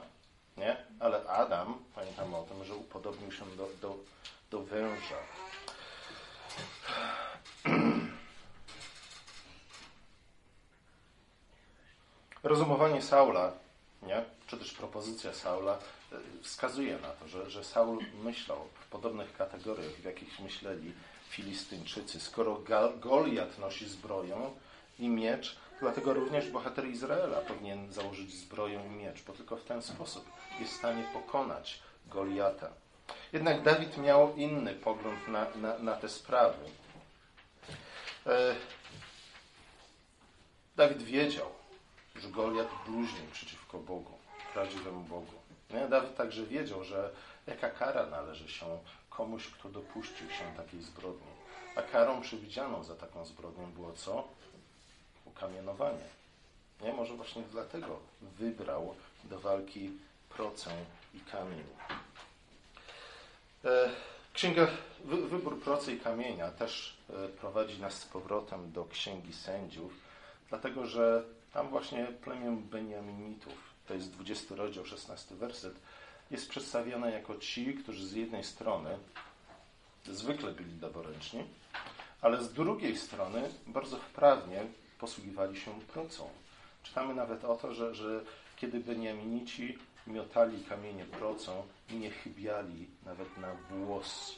nie? 0.56 0.76
ale 1.00 1.26
Adam, 1.26 1.74
pamiętamy 1.94 2.36
o 2.36 2.42
tym, 2.42 2.64
że 2.64 2.74
upodobnił 2.74 3.32
się 3.32 3.44
do, 3.56 3.68
do, 3.82 3.96
do 4.50 4.62
węża. 4.62 5.18
Rozumowanie 12.42 13.02
Saula, 13.02 13.52
nie? 14.02 14.24
czy 14.46 14.56
też 14.56 14.74
propozycja 14.74 15.34
Saula 15.34 15.78
e, 16.12 16.16
wskazuje 16.42 16.98
na 16.98 17.08
to, 17.08 17.28
że, 17.28 17.50
że 17.50 17.64
Saul 17.64 17.98
myślał 18.24 18.58
w 18.80 18.86
podobnych 18.86 19.36
kategoriach, 19.36 19.92
w 19.92 20.04
jakich 20.04 20.40
myśleli 20.40 20.92
Filistyńczycy. 21.28 22.20
Skoro 22.20 22.62
Goliat 23.00 23.58
nosi 23.58 23.88
zbroję 23.88 24.50
i 24.98 25.08
miecz, 25.08 25.56
dlatego 25.80 26.14
również 26.14 26.50
bohater 26.50 26.86
Izraela 26.86 27.40
powinien 27.40 27.92
założyć 27.92 28.34
zbroję 28.34 28.82
i 28.86 28.90
miecz, 28.90 29.22
bo 29.22 29.32
tylko 29.32 29.56
w 29.56 29.64
ten 29.64 29.82
sposób 29.82 30.24
jest 30.60 30.72
w 30.72 30.76
stanie 30.76 31.04
pokonać 31.12 31.82
Goliata. 32.06 32.68
Jednak 33.32 33.62
Dawid 33.62 33.98
miał 33.98 34.36
inny 34.36 34.74
pogląd 34.74 35.28
na, 35.28 35.46
na, 35.56 35.78
na 35.78 35.96
te 35.96 36.08
sprawy. 36.08 36.64
E, 38.26 38.54
Dawid 40.76 41.02
wiedział, 41.02 41.61
że 42.16 42.28
Goliat 42.28 42.68
bluźnił 42.86 43.26
przeciwko 43.32 43.78
Bogu, 43.78 44.18
prawdziwemu 44.52 45.00
Bogu. 45.00 45.32
Nie? 45.70 45.88
Dawid 45.88 46.16
także 46.16 46.46
wiedział, 46.46 46.84
że 46.84 47.10
jaka 47.46 47.70
kara 47.70 48.06
należy 48.06 48.48
się 48.48 48.66
komuś, 49.10 49.48
kto 49.48 49.68
dopuścił 49.68 50.30
się 50.30 50.44
takiej 50.56 50.82
zbrodni. 50.82 51.32
A 51.76 51.82
karą 51.82 52.20
przewidzianą 52.20 52.84
za 52.84 52.94
taką 52.94 53.24
zbrodnią 53.24 53.72
było 53.72 53.92
co? 53.92 54.28
Ukamienowanie. 55.24 56.08
Nie? 56.80 56.92
Może 56.92 57.14
właśnie 57.14 57.42
dlatego 57.42 57.98
wybrał 58.22 58.94
do 59.24 59.40
walki 59.40 59.90
procę 60.28 60.70
i 61.14 61.20
kamień. 61.20 61.64
E, 63.64 63.90
księga 64.32 64.66
Wybór 65.04 65.62
procy 65.62 65.92
i 65.92 66.00
kamienia 66.00 66.50
też 66.50 66.96
e, 67.10 67.28
prowadzi 67.28 67.80
nas 67.80 67.94
z 67.94 68.06
powrotem 68.06 68.72
do 68.72 68.84
Księgi 68.84 69.32
Sędziów, 69.32 69.92
dlatego 70.48 70.86
że 70.86 71.24
tam 71.52 71.68
właśnie 71.68 72.06
plemię 72.06 72.56
Beniaminitów, 72.70 73.54
to 73.86 73.94
jest 73.94 74.10
20 74.10 74.54
rozdział, 74.54 74.86
16 74.86 75.34
werset, 75.34 75.74
jest 76.30 76.48
przedstawione 76.48 77.12
jako 77.12 77.38
ci, 77.38 77.74
którzy 77.74 78.06
z 78.06 78.12
jednej 78.12 78.44
strony 78.44 78.98
zwykle 80.04 80.52
byli 80.52 80.80
leworęczni, 80.80 81.44
ale 82.20 82.44
z 82.44 82.52
drugiej 82.52 82.96
strony 82.96 83.50
bardzo 83.66 83.96
wprawnie 83.96 84.62
posługiwali 84.98 85.60
się 85.60 85.80
procą. 85.80 86.28
Czytamy 86.82 87.14
nawet 87.14 87.44
o 87.44 87.56
to, 87.56 87.74
że, 87.74 87.94
że 87.94 88.20
kiedy 88.56 88.80
Beniaminici 88.80 89.78
miotali 90.06 90.64
kamienie 90.64 91.04
procą, 91.04 91.62
nie 91.90 92.10
chybiali 92.10 92.86
nawet 93.06 93.38
na 93.38 93.54
włos, 93.54 94.34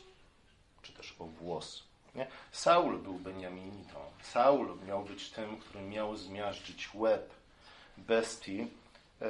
czy 0.82 0.92
też 0.92 1.14
o 1.18 1.24
włos. 1.24 1.82
Nie? 2.14 2.26
Saul 2.52 2.98
był 2.98 3.14
Beniaminitą. 3.14 3.98
Saul 4.22 4.78
miał 4.86 5.04
być 5.04 5.30
tym, 5.30 5.56
który 5.56 5.84
miał 5.84 6.16
zmiażdżyć 6.16 6.88
łeb 6.94 7.30
bestii. 7.96 8.66
E, 9.22 9.26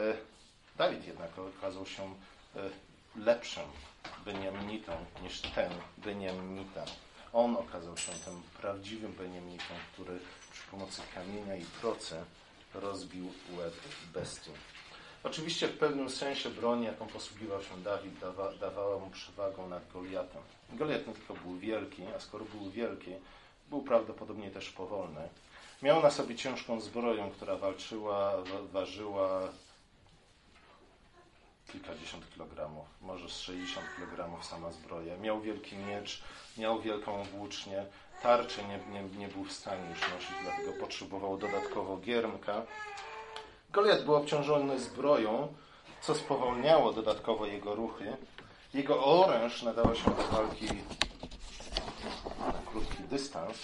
Dawid 0.76 1.06
jednak 1.06 1.30
okazał 1.38 1.86
się 1.86 2.14
e, 2.56 2.70
lepszym 3.16 3.66
Beniaminitą 4.24 4.92
niż 5.22 5.40
ten 5.40 5.72
Beniaminita. 5.98 6.84
On 7.32 7.56
okazał 7.56 7.96
się 7.96 8.12
tym 8.12 8.42
prawdziwym 8.60 9.12
Beniaminitą, 9.12 9.74
który 9.92 10.18
przy 10.52 10.62
pomocy 10.70 11.02
kamienia 11.14 11.56
i 11.56 11.64
procy 11.64 12.24
rozbił 12.74 13.32
łeb 13.56 13.74
bestii. 14.12 14.50
Oczywiście 15.24 15.68
w 15.68 15.78
pewnym 15.78 16.10
sensie 16.10 16.50
broń, 16.50 16.82
jaką 16.82 17.06
posługiwał 17.06 17.62
się 17.62 17.82
Dawid, 17.82 18.18
dawa, 18.18 18.52
dawała 18.52 18.98
mu 18.98 19.10
przewagę 19.10 19.66
nad 19.66 19.92
Goliatem. 19.92 20.42
Goliat 20.72 21.06
nie 21.06 21.12
tylko 21.12 21.34
był 21.34 21.58
wielki, 21.58 22.02
a 22.16 22.20
skoro 22.20 22.44
był 22.44 22.70
wielki, 22.70 23.10
był 23.70 23.82
prawdopodobnie 23.82 24.50
też 24.50 24.70
powolny. 24.70 25.28
Miał 25.82 26.02
na 26.02 26.10
sobie 26.10 26.34
ciężką 26.34 26.80
zbroję, 26.80 27.30
która 27.36 27.56
walczyła, 27.56 28.32
ważyła 28.72 29.40
kilkadziesiąt 31.72 32.30
kilogramów, 32.34 32.86
może 33.00 33.28
z 33.28 33.40
60 33.40 33.86
kilogramów 33.96 34.44
sama 34.44 34.72
zbroja. 34.72 35.16
Miał 35.16 35.40
wielki 35.40 35.76
miecz, 35.76 36.22
miał 36.58 36.80
wielką 36.80 37.24
włócznię, 37.24 37.86
tarczy 38.22 38.60
nie, 38.62 39.00
nie, 39.00 39.18
nie 39.18 39.28
był 39.28 39.44
w 39.44 39.52
stanie 39.52 39.90
już 39.90 40.00
nosić, 40.00 40.36
dlatego 40.42 40.72
potrzebował 40.72 41.38
dodatkowo 41.38 41.96
giermka. 41.96 42.62
Goliat 43.74 44.04
był 44.04 44.14
obciążony 44.14 44.80
zbroją, 44.80 45.54
co 46.00 46.14
spowolniało 46.14 46.92
dodatkowo 46.92 47.46
jego 47.46 47.74
ruchy. 47.74 48.16
Jego 48.74 49.04
oręż 49.04 49.62
nadawał 49.62 49.94
się 49.94 50.04
do 50.04 50.22
walki 50.36 50.66
na 52.38 52.70
krótki 52.70 53.02
dystans. 53.02 53.58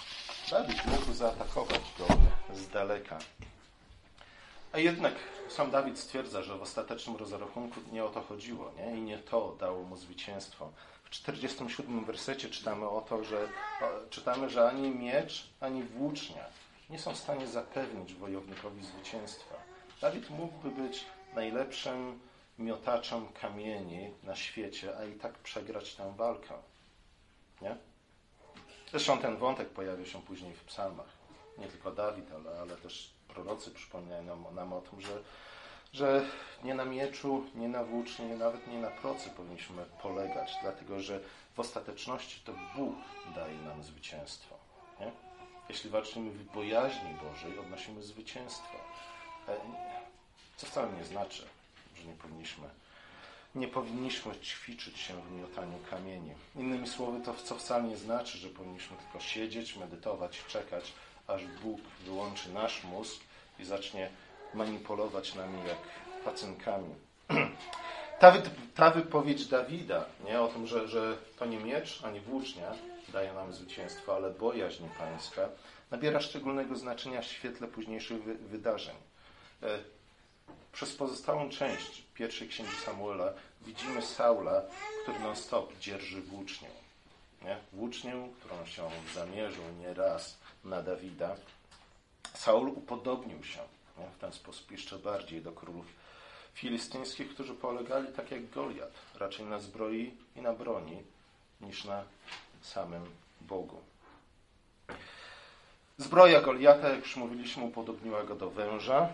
Dawid 0.50 0.86
mógł 0.86 1.12
zaatakować 1.12 1.80
go 1.98 2.06
z 2.54 2.68
daleka. 2.68 3.18
A 4.72 4.78
jednak 4.78 5.14
sam 5.48 5.70
Dawid 5.70 5.98
stwierdza, 5.98 6.42
że 6.42 6.58
w 6.58 6.62
ostatecznym 6.62 7.16
rozrachunku 7.16 7.80
nie 7.92 8.04
o 8.04 8.08
to 8.08 8.20
chodziło 8.20 8.70
nie? 8.76 8.98
i 8.98 9.02
nie 9.02 9.18
to 9.18 9.56
dało 9.60 9.82
mu 9.82 9.96
zwycięstwo. 9.96 10.70
W 11.04 11.10
47 11.10 12.04
wersecie 12.04 12.48
czytamy 12.48 12.88
o 12.88 13.00
to, 13.00 13.24
że 13.24 13.48
czytamy, 14.10 14.50
że 14.50 14.68
ani 14.68 14.90
miecz, 14.90 15.46
ani 15.60 15.82
włócznia 15.82 16.44
nie 16.90 16.98
są 16.98 17.14
w 17.14 17.18
stanie 17.18 17.46
zapewnić 17.46 18.14
wojownikowi 18.14 18.84
zwycięstwa. 18.84 19.69
Dawid 20.00 20.30
mógłby 20.30 20.70
być 20.70 21.04
najlepszym 21.34 22.20
miotaczem 22.58 23.28
kamieni 23.40 24.10
na 24.22 24.36
świecie, 24.36 24.98
a 24.98 25.04
i 25.04 25.12
tak 25.12 25.32
przegrać 25.32 25.94
tę 25.94 26.14
walkę. 26.16 26.54
Nie? 27.62 27.76
Zresztą 28.90 29.18
ten 29.18 29.36
wątek 29.36 29.68
pojawia 29.68 30.06
się 30.06 30.22
później 30.22 30.54
w 30.54 30.64
psalmach. 30.64 31.06
Nie 31.58 31.66
tylko 31.66 31.92
Dawid, 31.92 32.32
ale, 32.32 32.60
ale 32.60 32.76
też 32.76 33.10
prorocy 33.28 33.70
przypominają 33.70 34.22
nam, 34.22 34.54
nam 34.54 34.72
o 34.72 34.80
tym, 34.80 35.00
że, 35.00 35.22
że 35.92 36.26
nie 36.64 36.74
na 36.74 36.84
mieczu, 36.84 37.46
nie 37.54 37.68
na 37.68 37.84
włócznie, 37.84 38.36
nawet 38.36 38.66
nie 38.66 38.78
na 38.78 38.90
procy 38.90 39.30
powinniśmy 39.30 39.84
polegać, 40.02 40.52
dlatego 40.62 41.00
że 41.00 41.20
w 41.54 41.60
ostateczności 41.60 42.40
to 42.44 42.52
Bóg 42.76 42.94
daje 43.34 43.58
nam 43.58 43.82
zwycięstwo. 43.82 44.54
Nie? 45.00 45.12
Jeśli 45.68 45.90
walczymy 45.90 46.30
w 46.30 46.44
bojaźni 46.44 47.14
Bożej, 47.14 47.58
odnosimy 47.58 48.02
zwycięstwo. 48.02 48.78
Co 50.56 50.66
wcale 50.66 50.92
nie 50.92 51.04
znaczy, 51.04 51.42
że 51.96 52.04
nie 52.04 52.14
powinniśmy, 52.14 52.68
nie 53.54 53.68
powinniśmy 53.68 54.36
ćwiczyć 54.36 54.98
się 54.98 55.22
w 55.22 55.32
miotaniu 55.32 55.78
kamieni. 55.90 56.32
Innymi 56.56 56.88
słowy, 56.88 57.20
to 57.24 57.34
co 57.34 57.54
wcale 57.54 57.84
nie 57.84 57.96
znaczy, 57.96 58.38
że 58.38 58.48
powinniśmy 58.48 58.96
tylko 58.96 59.20
siedzieć, 59.20 59.76
medytować, 59.76 60.44
czekać, 60.48 60.92
aż 61.26 61.46
Bóg 61.62 61.80
wyłączy 62.04 62.52
nasz 62.52 62.84
mózg 62.84 63.20
i 63.58 63.64
zacznie 63.64 64.10
manipulować 64.54 65.34
nami 65.34 65.58
jak 65.68 65.78
pacynkami. 66.24 66.94
Ta, 68.20 68.30
wy, 68.30 68.42
ta 68.74 68.90
wypowiedź 68.90 69.46
Dawida 69.46 70.04
nie, 70.24 70.40
o 70.40 70.48
tym, 70.48 70.66
że, 70.66 70.88
że 70.88 71.16
to 71.38 71.46
nie 71.46 71.58
miecz 71.58 72.04
ani 72.04 72.20
włócznia 72.20 72.72
daje 73.12 73.32
nam 73.32 73.52
zwycięstwo, 73.52 74.16
ale 74.16 74.30
bojaźń 74.30 74.84
pańska, 74.98 75.48
nabiera 75.90 76.20
szczególnego 76.20 76.76
znaczenia 76.76 77.22
w 77.22 77.24
świetle 77.24 77.68
późniejszych 77.68 78.22
wy, 78.22 78.34
wydarzeń. 78.34 78.94
E, 79.62 79.78
Przez 80.72 80.96
pozostałą 80.96 81.50
część 81.50 82.02
pierwszej 82.14 82.48
księgi 82.48 82.76
Samuela 82.84 83.32
widzimy 83.62 84.02
Saula, 84.02 84.62
który 85.02 85.18
non-stop 85.18 85.78
dzierży 85.78 86.22
włócznię. 86.22 86.68
Nie? 87.42 87.58
Włócznię, 87.72 88.28
którą 88.40 88.66
się 88.66 88.90
zamierzył 89.14 89.64
nieraz 89.80 90.38
na 90.64 90.82
Dawida. 90.82 91.36
Saul 92.34 92.68
upodobnił 92.68 93.44
się 93.44 93.60
nie? 93.98 94.06
w 94.16 94.18
ten 94.18 94.32
sposób 94.32 94.70
jeszcze 94.70 94.98
bardziej 94.98 95.42
do 95.42 95.52
królów 95.52 95.86
filistyńskich, 96.54 97.34
którzy 97.34 97.54
polegali 97.54 98.12
tak 98.12 98.30
jak 98.30 98.50
Goliat, 98.50 98.92
raczej 99.14 99.46
na 99.46 99.60
zbroi 99.60 100.14
i 100.36 100.42
na 100.42 100.52
broni, 100.52 101.02
niż 101.60 101.84
na 101.84 102.04
samym 102.62 103.04
Bogu. 103.40 103.80
Zbroja 105.98 106.40
Goliata, 106.40 106.88
jak 106.88 106.98
już 106.98 107.16
mówiliśmy, 107.16 107.64
upodobniła 107.64 108.24
go 108.24 108.34
do 108.34 108.50
węża 108.50 109.08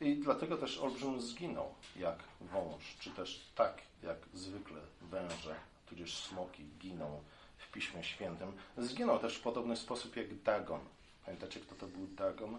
i 0.00 0.16
dlatego 0.16 0.56
też 0.56 0.78
olbrzym 0.78 1.20
zginął 1.20 1.74
jak 1.96 2.18
wąż, 2.40 2.96
czy 3.00 3.10
też 3.10 3.40
tak 3.54 3.82
jak 4.02 4.16
zwykle 4.34 4.80
węże, 5.02 5.54
tudzież 5.88 6.16
smoki 6.16 6.64
giną 6.78 7.22
w 7.58 7.72
Piśmie 7.72 8.04
Świętym. 8.04 8.52
Zginął 8.78 9.18
też 9.18 9.36
w 9.36 9.42
podobny 9.42 9.76
sposób 9.76 10.16
jak 10.16 10.42
Dagon. 10.42 10.80
Pamiętacie, 11.24 11.60
kto 11.60 11.74
to 11.74 11.86
był 11.86 12.06
Dagon? 12.06 12.58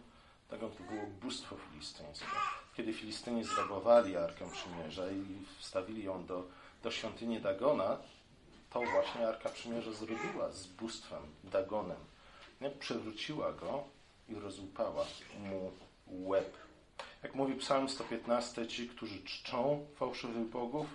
Dagon 0.51 0.71
to 0.71 0.83
było 0.83 1.05
bóstwo 1.21 1.55
filistyńskie. 1.55 2.25
Kiedy 2.77 2.93
Filistyni 2.93 3.43
zrabowali 3.43 4.17
Arkę 4.17 4.49
Przymierza 4.51 5.11
i 5.11 5.45
wstawili 5.59 6.03
ją 6.03 6.25
do, 6.25 6.47
do 6.83 6.91
świątyni 6.91 7.41
Dagona, 7.41 7.97
to 8.69 8.81
właśnie 8.81 9.27
Arka 9.27 9.49
Przymierza 9.49 9.91
zrobiła 9.91 10.51
z 10.51 10.67
bóstwem 10.67 11.21
Dagonem. 11.43 11.97
Przewróciła 12.79 13.53
go 13.53 13.83
i 14.29 14.35
rozłupała 14.35 15.05
mu 15.39 15.71
łeb. 16.07 16.68
Jak 17.23 17.35
mówi 17.35 17.55
Psalm 17.55 17.89
115, 17.89 18.67
ci, 18.67 18.89
którzy 18.89 19.23
czczą 19.23 19.85
fałszywych 19.95 20.47
bogów, 20.47 20.87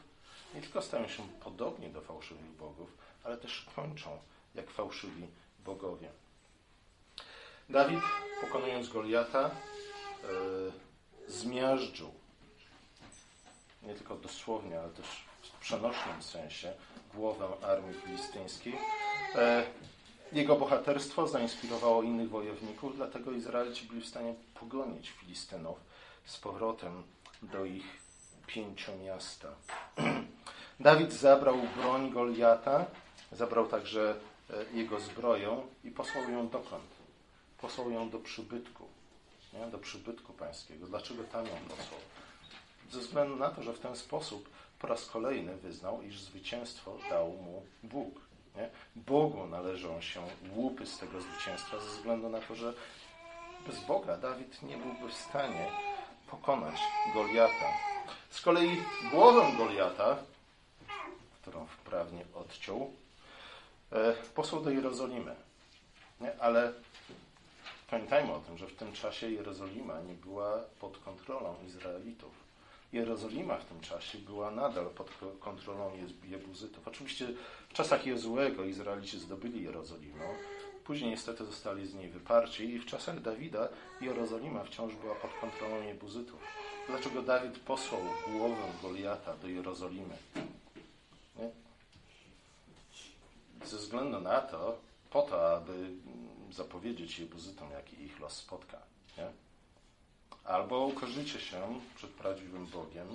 nie 0.54 0.60
tylko 0.60 0.82
stają 0.82 1.08
się 1.08 1.22
podobni 1.40 1.90
do 1.90 2.00
fałszywych 2.00 2.50
bogów, 2.50 2.96
ale 3.24 3.36
też 3.36 3.66
kończą 3.76 4.18
jak 4.54 4.70
fałszywi 4.70 5.26
bogowie. 5.64 6.08
Dawid, 7.68 8.00
pokonując 8.40 8.88
Goliata, 8.88 9.50
yy, 10.22 10.72
zmiażdżył 11.28 12.10
nie 13.86 13.94
tylko 13.94 14.16
dosłownie, 14.16 14.80
ale 14.80 14.90
też 14.90 15.06
w 15.42 15.60
przenośnym 15.60 16.22
sensie 16.22 16.72
głowę 17.14 17.48
armii 17.62 17.94
filistyńskiej. 17.94 18.74
E, 19.34 19.64
jego 20.32 20.56
bohaterstwo 20.56 21.26
zainspirowało 21.26 22.02
innych 22.02 22.28
wojowników, 22.28 22.96
dlatego 22.96 23.32
Izraelici 23.32 23.86
byli 23.86 24.00
w 24.00 24.08
stanie 24.08 24.34
pogonić 24.60 25.10
Filistynów 25.10 25.76
z 26.24 26.38
powrotem 26.38 27.02
do 27.42 27.64
ich 27.64 27.84
pięciomiasta. 28.46 29.48
Dawid 30.80 31.12
zabrał 31.12 31.56
broń 31.76 32.10
Goliata, 32.10 32.86
zabrał 33.32 33.66
także 33.66 34.16
e, 34.50 34.76
jego 34.76 35.00
zbroję 35.00 35.62
i 35.84 35.90
posłał 35.90 36.30
ją 36.30 36.48
dokąd? 36.48 36.84
Posłał 37.60 37.90
ją 37.90 38.10
do 38.10 38.18
przybytku, 38.18 38.84
nie? 39.52 39.66
do 39.66 39.78
przybytku 39.78 40.32
pańskiego. 40.32 40.86
Dlaczego 40.86 41.24
tam 41.24 41.46
ją 41.46 41.56
posłał? 41.68 42.00
Ze 42.90 43.00
względu 43.00 43.36
na 43.36 43.50
to, 43.50 43.62
że 43.62 43.72
w 43.72 43.80
ten 43.80 43.96
sposób 43.96 44.48
po 44.78 44.86
raz 44.86 45.06
kolejny 45.06 45.56
wyznał, 45.56 46.02
iż 46.02 46.20
zwycięstwo 46.20 46.98
dał 47.10 47.28
mu 47.28 47.62
Bóg. 47.82 48.14
Nie? 48.56 48.70
Bogu 48.96 49.46
należą 49.46 50.00
się 50.00 50.22
łupy 50.56 50.86
z 50.86 50.98
tego 50.98 51.20
zwycięstwa, 51.20 51.80
ze 51.80 51.88
względu 51.88 52.28
na 52.28 52.40
to, 52.40 52.54
że 52.54 52.74
bez 53.66 53.84
Boga 53.84 54.16
Dawid 54.16 54.62
nie 54.62 54.76
byłby 54.76 55.08
w 55.08 55.14
stanie 55.14 55.70
pokonać 56.30 56.80
Goliata. 57.14 57.72
Z 58.30 58.40
kolei 58.40 58.82
głowę 59.10 59.52
Goliata, 59.58 60.16
którą 61.42 61.66
wprawnie 61.66 62.24
odciął, 62.34 62.92
e, 63.92 64.12
posłał 64.34 64.62
do 64.62 64.70
Jerozolimy. 64.70 65.34
Nie? 66.20 66.40
Ale 66.40 66.72
pamiętajmy 67.90 68.32
o 68.32 68.40
tym, 68.40 68.58
że 68.58 68.66
w 68.66 68.76
tym 68.76 68.92
czasie 68.92 69.30
Jerozolima 69.30 70.00
nie 70.00 70.14
była 70.14 70.58
pod 70.80 70.98
kontrolą 70.98 71.54
Izraelitów. 71.66 72.44
Jerozolima 72.92 73.56
w 73.56 73.64
tym 73.64 73.80
czasie 73.80 74.18
była 74.18 74.50
nadal 74.50 74.86
pod 74.86 75.10
kontrolą 75.40 75.90
Jebuzytów. 76.24 76.88
Oczywiście 76.88 77.26
w 77.68 77.72
czasach 77.72 78.06
Jezułego 78.06 78.64
Izraelici 78.64 79.18
zdobyli 79.18 79.62
Jerozolimę, 79.62 80.24
później 80.84 81.10
niestety 81.10 81.44
zostali 81.44 81.86
z 81.86 81.94
niej 81.94 82.08
wyparci 82.08 82.70
i 82.70 82.78
w 82.78 82.86
czasach 82.86 83.20
Dawida 83.20 83.68
Jerozolima 84.00 84.64
wciąż 84.64 84.94
była 84.94 85.14
pod 85.14 85.30
kontrolą 85.40 85.82
Jebuzytów. 85.82 86.40
Dlaczego 86.88 87.22
Dawid 87.22 87.58
posłał 87.58 88.00
głowę 88.28 88.62
Goliata 88.82 89.36
do 89.36 89.48
Jerozolimy? 89.48 90.16
Nie? 91.38 91.50
Ze 93.66 93.76
względu 93.76 94.20
na 94.20 94.40
to, 94.40 94.78
po 95.10 95.22
to, 95.22 95.56
aby 95.56 95.90
zapowiedzieć 96.50 97.18
Jebuzytom, 97.18 97.70
jaki 97.70 98.02
ich 98.02 98.20
los 98.20 98.32
spotka. 98.32 98.78
Nie? 99.18 99.26
Albo 100.44 100.86
ukorzycie 100.86 101.40
się 101.40 101.80
przed 101.96 102.10
prawdziwym 102.10 102.66
Bogiem, 102.66 103.06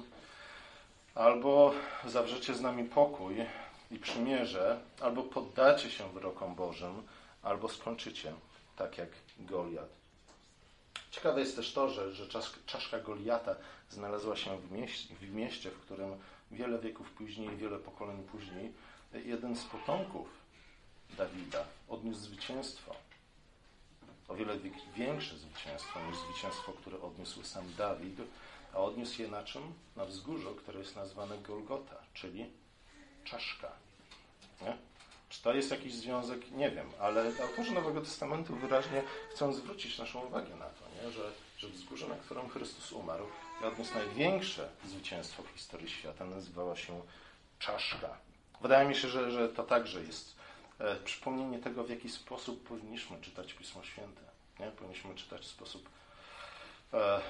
albo 1.15 1.73
zawrzecie 2.05 2.55
z 2.55 2.61
nami 2.61 2.83
pokój 2.83 3.35
i 3.91 3.99
przymierze, 3.99 4.79
albo 5.01 5.23
poddacie 5.23 5.91
się 5.91 6.09
wyrokom 6.09 6.55
Bożym, 6.55 7.03
albo 7.43 7.69
skończycie 7.69 8.33
tak 8.75 8.97
jak 8.97 9.09
Goliat. 9.39 9.89
Ciekawe 11.11 11.39
jest 11.39 11.55
też 11.55 11.73
to, 11.73 11.89
że, 11.89 12.13
że 12.13 12.41
czaszka 12.65 12.99
Goliata 12.99 13.55
znalazła 13.89 14.35
się 14.35 14.57
w 14.57 14.71
mieście, 14.71 15.15
w 15.15 15.31
mieście, 15.31 15.71
w 15.71 15.79
którym 15.79 16.19
wiele 16.51 16.79
wieków 16.79 17.11
później, 17.11 17.57
wiele 17.57 17.79
pokoleń 17.79 18.23
później, 18.23 18.73
jeden 19.13 19.55
z 19.55 19.63
potomków 19.63 20.27
Dawida 21.17 21.65
odniósł 21.89 22.19
zwycięstwo 22.19 22.95
o 24.29 24.35
wiele 24.35 24.57
większe 24.95 25.37
zwycięstwo 25.37 25.99
niż 26.07 26.17
zwycięstwo, 26.17 26.73
które 26.73 27.01
odniósł 27.01 27.43
sam 27.43 27.73
Dawid, 27.77 28.19
a 28.73 28.77
odniósł 28.77 29.21
je 29.21 29.27
na 29.27 29.43
czym? 29.43 29.73
Na 29.95 30.05
wzgórzu, 30.05 30.55
które 30.55 30.79
jest 30.79 30.95
nazwane 30.95 31.37
Golgota, 31.37 31.95
czyli 32.13 32.45
czaszka. 33.23 33.71
Nie? 34.61 34.77
Czy 35.29 35.41
to 35.41 35.53
jest 35.53 35.71
jakiś 35.71 35.93
związek? 35.93 36.51
Nie 36.51 36.71
wiem, 36.71 36.89
ale 36.99 37.31
autorzy 37.41 37.71
Nowego 37.71 38.01
Testamentu 38.01 38.55
wyraźnie 38.55 39.03
chcą 39.31 39.53
zwrócić 39.53 39.97
naszą 39.97 40.25
uwagę 40.25 40.55
na 40.55 40.65
to, 40.65 40.85
nie? 40.95 41.11
Że, 41.11 41.31
że 41.57 41.67
wzgórze, 41.67 42.07
na 42.07 42.15
którym 42.15 42.49
Chrystus 42.49 42.91
umarł 42.91 43.25
i 43.61 43.65
odniósł 43.65 43.93
największe 43.95 44.69
zwycięstwo 44.85 45.43
w 45.43 45.49
historii 45.49 45.89
świata, 45.89 46.25
nazywała 46.25 46.75
się 46.75 47.01
czaszka. 47.59 48.17
Wydaje 48.61 48.89
mi 48.89 48.95
się, 48.95 49.07
że, 49.07 49.31
że 49.31 49.49
to 49.49 49.63
także 49.63 50.01
jest 50.01 50.39
E, 50.79 50.95
przypomnienie 50.95 51.59
tego, 51.59 51.83
w 51.83 51.89
jaki 51.89 52.09
sposób 52.09 52.67
powinniśmy 52.67 53.21
czytać 53.21 53.53
Pismo 53.53 53.83
Święte. 53.83 54.21
Nie? 54.59 54.67
Powinniśmy 54.67 55.15
czytać 55.15 55.41
w 55.41 55.47
sposób 55.47 55.89
e, 56.93 57.21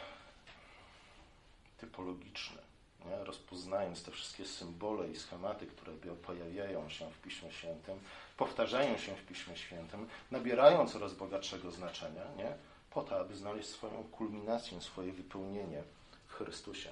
typologiczny, 1.77 2.61
nie? 3.05 3.23
rozpoznając 3.23 4.03
te 4.03 4.11
wszystkie 4.11 4.45
symbole 4.45 5.07
i 5.07 5.15
schematy, 5.15 5.67
które 5.67 5.91
pojawiają 6.15 6.89
się 6.89 7.11
w 7.11 7.21
Piśmie 7.21 7.51
Świętym, 7.51 7.99
powtarzają 8.37 8.97
się 8.97 9.15
w 9.15 9.25
Piśmie 9.25 9.57
Świętym, 9.57 10.07
nabierają 10.31 10.87
coraz 10.87 11.13
bogatszego 11.13 11.71
znaczenia, 11.71 12.23
nie? 12.37 12.53
po 12.91 13.03
to, 13.03 13.19
aby 13.19 13.35
znaleźć 13.35 13.69
swoją 13.69 14.03
kulminację, 14.03 14.81
swoje 14.81 15.11
wypełnienie 15.11 15.83
w 16.27 16.33
Chrystusie. 16.33 16.89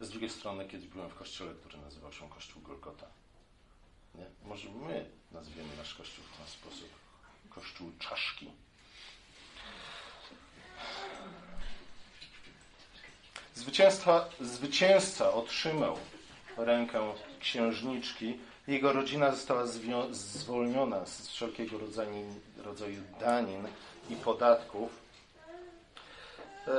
Z 0.00 0.10
drugiej 0.10 0.30
strony, 0.30 0.68
kiedyś 0.68 0.88
byłem 0.88 1.10
w 1.10 1.14
kościele, 1.14 1.54
który 1.54 1.78
nazywał 1.78 2.12
się 2.12 2.28
Kościół 2.28 2.62
Golgota. 2.62 3.06
Nie? 4.14 4.26
Może 4.44 4.70
my 4.70 5.10
nazwiemy 5.32 5.76
nasz 5.76 5.94
Kościół 5.94 6.24
w 6.24 6.36
ten 6.36 6.46
sposób. 6.46 6.88
Kościół 7.50 7.92
czaszki. 7.98 8.50
Zwycięstwa, 13.60 14.28
zwycięzca 14.40 15.32
otrzymał 15.32 15.96
rękę 16.56 17.12
księżniczki. 17.40 18.38
Jego 18.68 18.92
rodzina 18.92 19.30
została 19.30 19.66
zwolniona 20.10 21.06
z 21.06 21.28
wszelkiego 21.28 21.78
rodzaju, 21.78 22.34
rodzaju 22.64 23.02
danin 23.20 23.68
i 24.10 24.16
podatków. 24.16 24.90
E, 26.68 26.70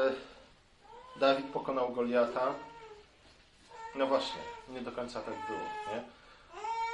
Dawid 1.20 1.46
pokonał 1.46 1.89
Goliata. 1.94 2.54
No 3.96 4.08
właśnie, 4.08 4.41
nie 4.70 4.82
do 4.82 4.91
końca 4.91 5.22
tak 5.22 5.36
było. 5.48 5.96
Nie? 5.96 6.04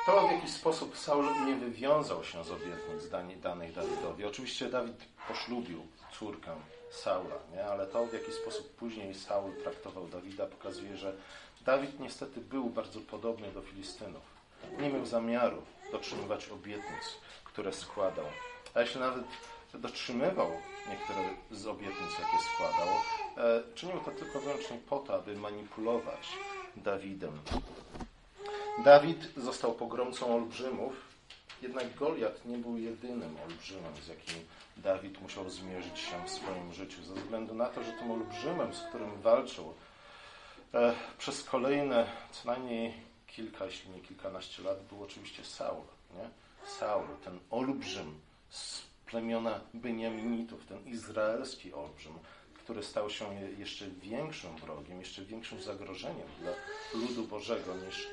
To, 0.07 0.27
w 0.27 0.31
jaki 0.31 0.49
sposób 0.49 0.97
Saul 0.97 1.45
nie 1.45 1.55
wywiązał 1.55 2.23
się 2.23 2.43
z 2.43 2.51
obietnic 2.51 3.09
danej 3.41 3.71
Dawidowi. 3.71 4.25
Oczywiście 4.25 4.69
Dawid 4.69 5.05
poślubił 5.27 5.87
córkę 6.19 6.51
Saula, 6.91 7.35
nie? 7.53 7.65
ale 7.65 7.87
to, 7.87 8.05
w 8.05 8.13
jaki 8.13 8.31
sposób 8.31 8.75
później 8.75 9.13
Saul 9.13 9.51
traktował 9.63 10.07
Dawida, 10.07 10.45
pokazuje, 10.45 10.97
że 10.97 11.13
Dawid 11.65 11.99
niestety 11.99 12.41
był 12.41 12.69
bardzo 12.69 12.99
podobny 12.99 13.51
do 13.51 13.61
Filistynów. 13.61 14.21
Nie 14.79 14.89
miał 14.89 15.05
zamiaru 15.05 15.61
dotrzymywać 15.91 16.49
obietnic, 16.49 17.17
które 17.43 17.73
składał. 17.73 18.25
A 18.73 18.81
jeśli 18.81 18.99
nawet 18.99 19.23
dotrzymywał 19.73 20.51
niektóre 20.89 21.29
z 21.51 21.67
obietnic, 21.67 22.11
jakie 22.19 22.43
składał, 22.53 22.87
e, 23.37 23.63
czynił 23.75 23.99
to 23.99 24.11
tylko 24.11 24.39
wyłącznie 24.39 24.77
po 24.89 24.99
to, 24.99 25.15
aby 25.15 25.35
manipulować 25.35 26.27
Dawidem. 26.75 27.39
Dawid 28.83 29.33
został 29.37 29.73
pogromcą 29.73 30.35
olbrzymów, 30.35 30.93
jednak 31.61 31.95
Goliat 31.95 32.45
nie 32.45 32.57
był 32.57 32.77
jedynym 32.77 33.35
olbrzymem, 33.49 33.93
z 34.03 34.07
jakim 34.07 34.35
Dawid 34.77 35.21
musiał 35.21 35.49
zmierzyć 35.49 35.99
się 35.99 36.25
w 36.25 36.29
swoim 36.29 36.73
życiu, 36.73 37.03
ze 37.03 37.13
względu 37.13 37.55
na 37.55 37.65
to, 37.65 37.83
że 37.83 37.91
tym 37.91 38.11
olbrzymem, 38.11 38.73
z 38.73 38.81
którym 38.81 39.21
walczył 39.21 39.73
e, 40.73 40.93
przez 41.17 41.43
kolejne 41.43 42.07
co 42.31 42.47
najmniej 42.51 42.93
kilka, 43.27 43.65
jeśli 43.65 43.89
nie 43.89 43.99
kilkanaście 43.99 44.63
lat, 44.63 44.83
był 44.83 45.03
oczywiście 45.03 45.43
Saul. 45.43 45.83
Nie? 46.15 46.29
Saul, 46.69 47.07
ten 47.23 47.39
olbrzym 47.49 48.19
z 48.49 48.81
plemiona 49.05 49.59
Beniaminitów, 49.73 50.65
ten 50.65 50.87
izraelski 50.87 51.73
olbrzym, 51.73 52.13
który 52.53 52.83
stał 52.83 53.09
się 53.09 53.25
jeszcze 53.57 53.85
większym 53.87 54.55
wrogiem, 54.55 54.99
jeszcze 54.99 55.21
większym 55.21 55.61
zagrożeniem 55.61 56.27
dla 56.41 56.51
ludu 57.01 57.23
Bożego 57.23 57.75
niż 57.75 58.07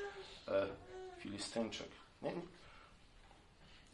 Filistyńczyk. 1.19 1.89
Nie? 2.21 2.31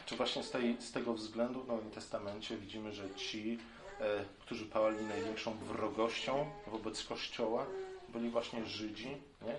Czy 0.06 0.16
właśnie 0.16 0.44
z, 0.44 0.52
tej, 0.52 0.82
z 0.82 0.92
tego 0.92 1.14
względu 1.14 1.64
w 1.64 1.68
Nowym 1.68 1.92
Testamencie 1.92 2.58
widzimy, 2.58 2.94
że 2.94 3.10
ci, 3.16 3.60
e, 4.00 4.26
którzy 4.40 4.66
pałali 4.66 5.06
największą 5.06 5.58
wrogością 5.58 6.52
wobec 6.68 7.04
Kościoła, 7.04 7.66
byli 8.10 8.30
właśnie 8.30 8.66
Żydzi, 8.66 9.10
nie? 9.42 9.56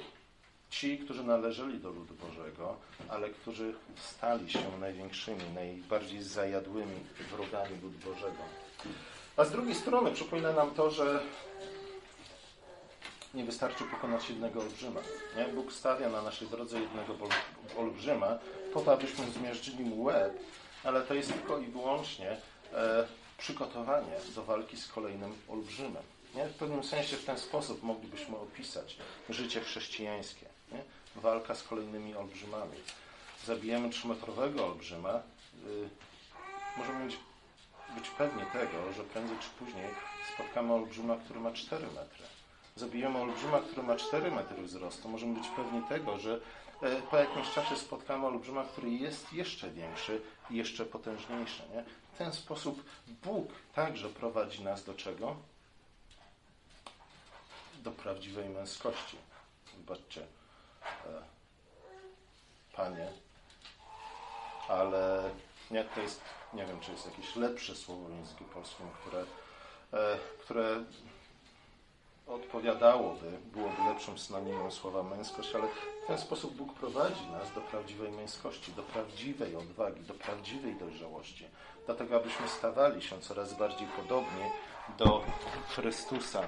ci, 0.72 0.98
którzy 0.98 1.24
należeli 1.24 1.78
do 1.78 1.90
ludu 1.90 2.14
Bożego, 2.14 2.76
ale 3.08 3.30
którzy 3.30 3.74
stali 3.96 4.50
się 4.50 4.78
największymi, 4.80 5.42
najbardziej 5.54 6.22
zajadłymi 6.22 6.96
wrogami 7.30 7.80
ludu 7.82 7.98
Bożego. 7.98 8.42
A 9.36 9.44
z 9.44 9.50
drugiej 9.50 9.74
strony 9.74 10.10
przypomina 10.10 10.52
nam 10.52 10.70
to, 10.70 10.90
że 10.90 11.22
nie 13.34 13.44
wystarczy 13.44 13.84
pokonać 13.84 14.28
jednego 14.28 14.60
olbrzyma. 14.60 15.00
Nie? 15.36 15.44
Bóg 15.44 15.72
stawia 15.72 16.08
na 16.08 16.22
naszej 16.22 16.48
drodze 16.48 16.80
jednego 16.80 17.14
olbrzyma 17.78 18.38
po 18.74 18.80
to, 18.80 18.92
abyśmy 18.92 19.30
zmierzyli 19.30 19.84
mu 19.84 20.02
łeb, 20.02 20.32
ale 20.84 21.02
to 21.02 21.14
jest 21.14 21.32
tylko 21.32 21.58
i 21.58 21.66
wyłącznie 21.66 22.36
e, 22.72 23.06
przygotowanie 23.38 24.16
do 24.34 24.44
walki 24.44 24.76
z 24.76 24.88
kolejnym 24.88 25.34
olbrzymem. 25.48 26.02
Nie? 26.34 26.46
W 26.46 26.54
pewnym 26.54 26.84
sensie 26.84 27.16
w 27.16 27.24
ten 27.24 27.38
sposób 27.38 27.82
moglibyśmy 27.82 28.36
opisać 28.36 28.96
życie 29.28 29.60
chrześcijańskie. 29.60 30.46
Nie? 30.72 30.82
Walka 31.16 31.54
z 31.54 31.62
kolejnymi 31.62 32.14
olbrzymami. 32.14 32.76
Zabijemy 33.46 33.90
trzymetrowego 33.90 34.66
olbrzyma, 34.66 35.22
yy, 35.66 35.88
możemy 36.76 37.04
być, 37.04 37.16
być 37.94 38.08
pewni 38.08 38.42
tego, 38.52 38.92
że 38.96 39.04
prędzej 39.04 39.36
czy 39.40 39.64
później 39.64 39.86
spotkamy 40.34 40.72
olbrzyma, 40.72 41.16
który 41.16 41.40
ma 41.40 41.52
4 41.52 41.86
metry. 41.86 42.24
Zabijemy 42.76 43.18
olbrzyma, 43.18 43.60
który 43.60 43.82
ma 43.82 43.96
4 43.96 44.30
metry 44.30 44.62
wzrostu. 44.62 45.08
Możemy 45.08 45.34
być 45.34 45.48
pewni 45.48 45.82
tego, 45.82 46.18
że 46.18 46.40
e, 46.82 47.02
po 47.02 47.16
jakimś 47.16 47.50
czasie 47.50 47.76
spotkamy 47.76 48.26
olbrzyma, 48.26 48.64
który 48.64 48.90
jest 48.90 49.32
jeszcze 49.32 49.70
większy 49.70 50.22
i 50.50 50.56
jeszcze 50.56 50.84
potężniejszy. 50.84 51.62
Nie? 51.74 51.84
W 52.12 52.18
ten 52.18 52.32
sposób 52.32 52.84
Bóg 53.24 53.48
także 53.74 54.08
prowadzi 54.08 54.64
nas 54.64 54.84
do 54.84 54.94
czego? 54.94 55.36
Do 57.82 57.90
prawdziwej 57.90 58.48
męskości. 58.48 59.16
Zobaczcie, 59.76 60.26
E, 61.06 61.22
panie, 62.72 63.12
ale 64.68 65.30
nie, 65.70 65.84
to 65.84 66.00
jest, 66.00 66.20
nie 66.52 66.66
wiem, 66.66 66.80
czy 66.80 66.92
jest 66.92 67.06
jakieś 67.06 67.36
lepsze 67.36 67.76
słowo 67.76 68.08
w 68.08 68.16
języku 68.16 68.44
polskim, 68.44 68.86
które, 69.00 69.24
e, 69.92 70.18
które 70.40 70.84
odpowiadałoby, 72.26 73.38
byłoby 73.52 73.82
lepszym 73.88 74.18
synonimem 74.18 74.72
słowa 74.72 75.02
męskość, 75.02 75.54
ale 75.54 75.68
w 75.68 76.06
ten 76.06 76.18
sposób 76.18 76.54
Bóg 76.54 76.74
prowadzi 76.74 77.26
nas 77.26 77.54
do 77.54 77.60
prawdziwej 77.60 78.12
męskości, 78.12 78.72
do 78.72 78.82
prawdziwej 78.82 79.56
odwagi, 79.56 80.00
do 80.00 80.14
prawdziwej 80.14 80.74
dojrzałości, 80.74 81.46
dlatego 81.86 82.16
abyśmy 82.16 82.48
stawali 82.48 83.02
się 83.02 83.20
coraz 83.20 83.54
bardziej 83.54 83.88
podobni 83.88 84.44
do 84.98 85.24
Chrystusa, 85.68 86.42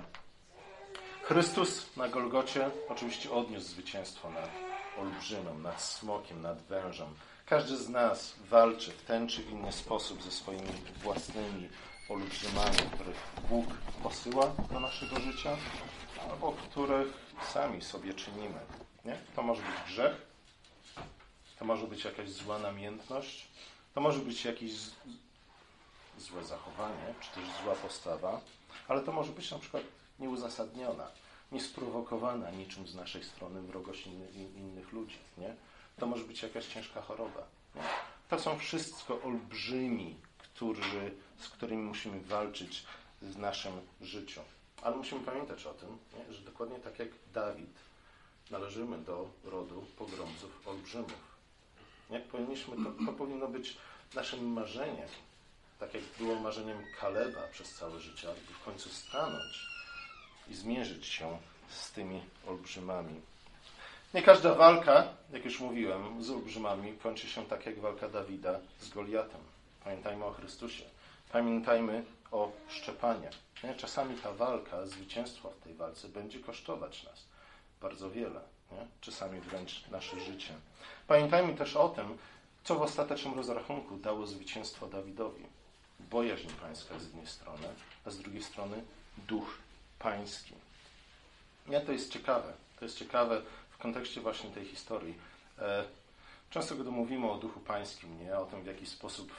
Chrystus 1.25 1.97
na 1.97 2.09
Golgocie 2.09 2.71
oczywiście 2.89 3.33
odniósł 3.33 3.67
zwycięstwo 3.69 4.31
nad 4.31 4.51
olbrzymem, 4.99 5.63
nad 5.63 5.83
smokiem, 5.83 6.43
nad 6.43 6.63
wężem. 6.63 7.09
Każdy 7.47 7.77
z 7.77 7.89
nas 7.89 8.35
walczy 8.51 8.91
w 8.91 9.03
ten 9.03 9.29
czy 9.29 9.43
inny 9.43 9.73
sposób 9.73 10.23
ze 10.23 10.31
swoimi 10.31 10.73
własnymi 11.03 11.69
olbrzymami, 12.09 12.77
których 12.95 13.17
Bóg 13.49 13.67
posyła 14.03 14.47
do 14.73 14.81
naszego 14.81 15.21
życia, 15.21 15.57
albo 16.31 16.53
których 16.53 17.09
sami 17.53 17.83
sobie 17.83 18.15
czynimy. 18.15 18.61
Nie? 19.05 19.19
To 19.37 19.43
może 19.43 19.63
być 19.63 19.75
grzech, 19.87 20.27
to 21.59 21.65
może 21.65 21.87
być 21.87 22.05
jakaś 22.05 22.31
zła 22.31 22.59
namiętność, 22.59 23.49
to 23.95 24.01
może 24.01 24.19
być 24.19 24.45
jakieś 24.45 24.73
złe 26.19 26.45
zachowanie, 26.45 27.15
czy 27.21 27.31
też 27.31 27.45
zła 27.63 27.75
postawa, 27.75 28.41
ale 28.89 29.01
to 29.01 29.13
może 29.13 29.33
być 29.33 29.51
na 29.51 29.59
przykład 29.59 29.83
nieuzasadniona, 30.19 31.09
niesprowokowana 31.53 32.51
niczym 32.51 32.87
z 32.87 32.95
naszej 32.95 33.25
strony 33.25 33.63
wrogość 33.63 34.07
inny, 34.07 34.29
innych 34.33 34.93
ludzi. 34.93 35.19
Nie? 35.39 35.55
To 35.99 36.07
może 36.07 36.25
być 36.25 36.43
jakaś 36.43 36.67
ciężka 36.67 37.03
choroba. 37.03 37.43
Nie? 37.75 37.83
To 38.29 38.39
są 38.39 38.59
wszystko 38.59 39.23
olbrzymi, 39.23 40.17
którzy, 40.55 41.15
z 41.39 41.49
którymi 41.49 41.83
musimy 41.83 42.21
walczyć 42.21 42.85
w 43.23 43.39
naszym 43.39 43.73
życiu. 44.01 44.41
Ale 44.83 44.97
musimy 44.97 45.21
pamiętać 45.21 45.67
o 45.67 45.75
tym, 45.75 45.99
nie? 46.19 46.35
że 46.35 46.41
dokładnie 46.41 46.79
tak 46.79 46.99
jak 46.99 47.09
Dawid, 47.33 47.79
należymy 48.51 48.99
do 48.99 49.31
rodu 49.45 49.87
pogromców 49.99 50.69
olbrzymów. 50.69 51.35
Nie? 52.11 52.21
Powinniśmy, 52.21 52.77
to, 52.77 53.07
to 53.07 53.13
powinno 53.13 53.49
być 53.49 53.77
naszym 54.15 54.53
marzeniem, 54.53 55.09
tak 55.81 55.95
jak 55.95 56.03
było 56.19 56.35
marzeniem 56.35 56.79
Kaleba 57.01 57.41
przez 57.53 57.75
całe 57.75 58.01
życie, 58.01 58.29
aby 58.29 58.41
w 58.41 58.65
końcu 58.65 58.89
stanąć 58.89 59.67
i 60.49 60.55
zmierzyć 60.55 61.07
się 61.07 61.39
z 61.69 61.91
tymi 61.93 62.21
olbrzymami. 62.47 63.21
Nie 64.15 64.23
każda 64.23 64.55
walka, 64.55 65.09
jak 65.33 65.45
już 65.45 65.61
mówiłem, 65.61 66.25
z 66.25 66.31
olbrzymami 66.31 66.99
kończy 66.99 67.29
się 67.29 67.47
tak 67.47 67.67
jak 67.67 67.81
walka 67.81 68.09
Dawida 68.09 68.61
z 68.81 68.89
Goliatem. 68.89 69.41
Pamiętajmy 69.85 70.25
o 70.25 70.33
Chrystusie. 70.33 70.85
Pamiętajmy 71.33 72.05
o 72.31 72.53
szczepaniach. 72.69 73.35
Czasami 73.77 74.17
ta 74.17 74.33
walka, 74.33 74.87
zwycięstwo 74.87 75.51
w 75.51 75.65
tej 75.65 75.75
walce 75.75 76.09
będzie 76.09 76.41
kosztować 76.41 77.05
nas 77.05 77.25
bardzo 77.81 78.11
wiele. 78.11 78.41
Nie? 78.73 78.87
Czasami 79.01 79.41
wręcz 79.41 79.89
nasze 79.89 80.21
życie. 80.21 80.55
Pamiętajmy 81.07 81.55
też 81.55 81.77
o 81.77 81.89
tym, 81.89 82.19
co 82.65 82.75
w 82.75 82.83
ostatecznym 82.83 83.35
rozrachunku 83.35 83.97
dało 83.97 84.27
zwycięstwo 84.27 84.87
Dawidowi. 84.87 85.45
Bojaźń 86.01 86.49
pańska 86.61 86.99
z 86.99 87.03
jednej 87.03 87.27
strony, 87.27 87.67
a 88.05 88.11
z 88.11 88.19
drugiej 88.19 88.43
strony 88.43 88.85
duch 89.29 89.59
pański. 89.99 90.55
Nie, 91.67 91.81
to 91.81 91.93
jest 91.93 92.13
ciekawe. 92.13 92.53
To 92.79 92.85
jest 92.85 92.99
ciekawe 92.99 93.43
w 93.71 93.79
kontekście 93.79 94.21
właśnie 94.21 94.51
tej 94.51 94.65
historii. 94.65 95.15
E, 95.59 95.85
często, 96.51 96.75
gdy 96.75 96.91
mówimy 96.91 97.31
o 97.31 97.39
duchu 97.39 97.61
pańskim, 97.61 98.19
nie, 98.25 98.39
o 98.39 98.47
tym, 98.47 98.63
w 98.63 98.67
jaki 98.67 98.87
sposób 98.87 99.33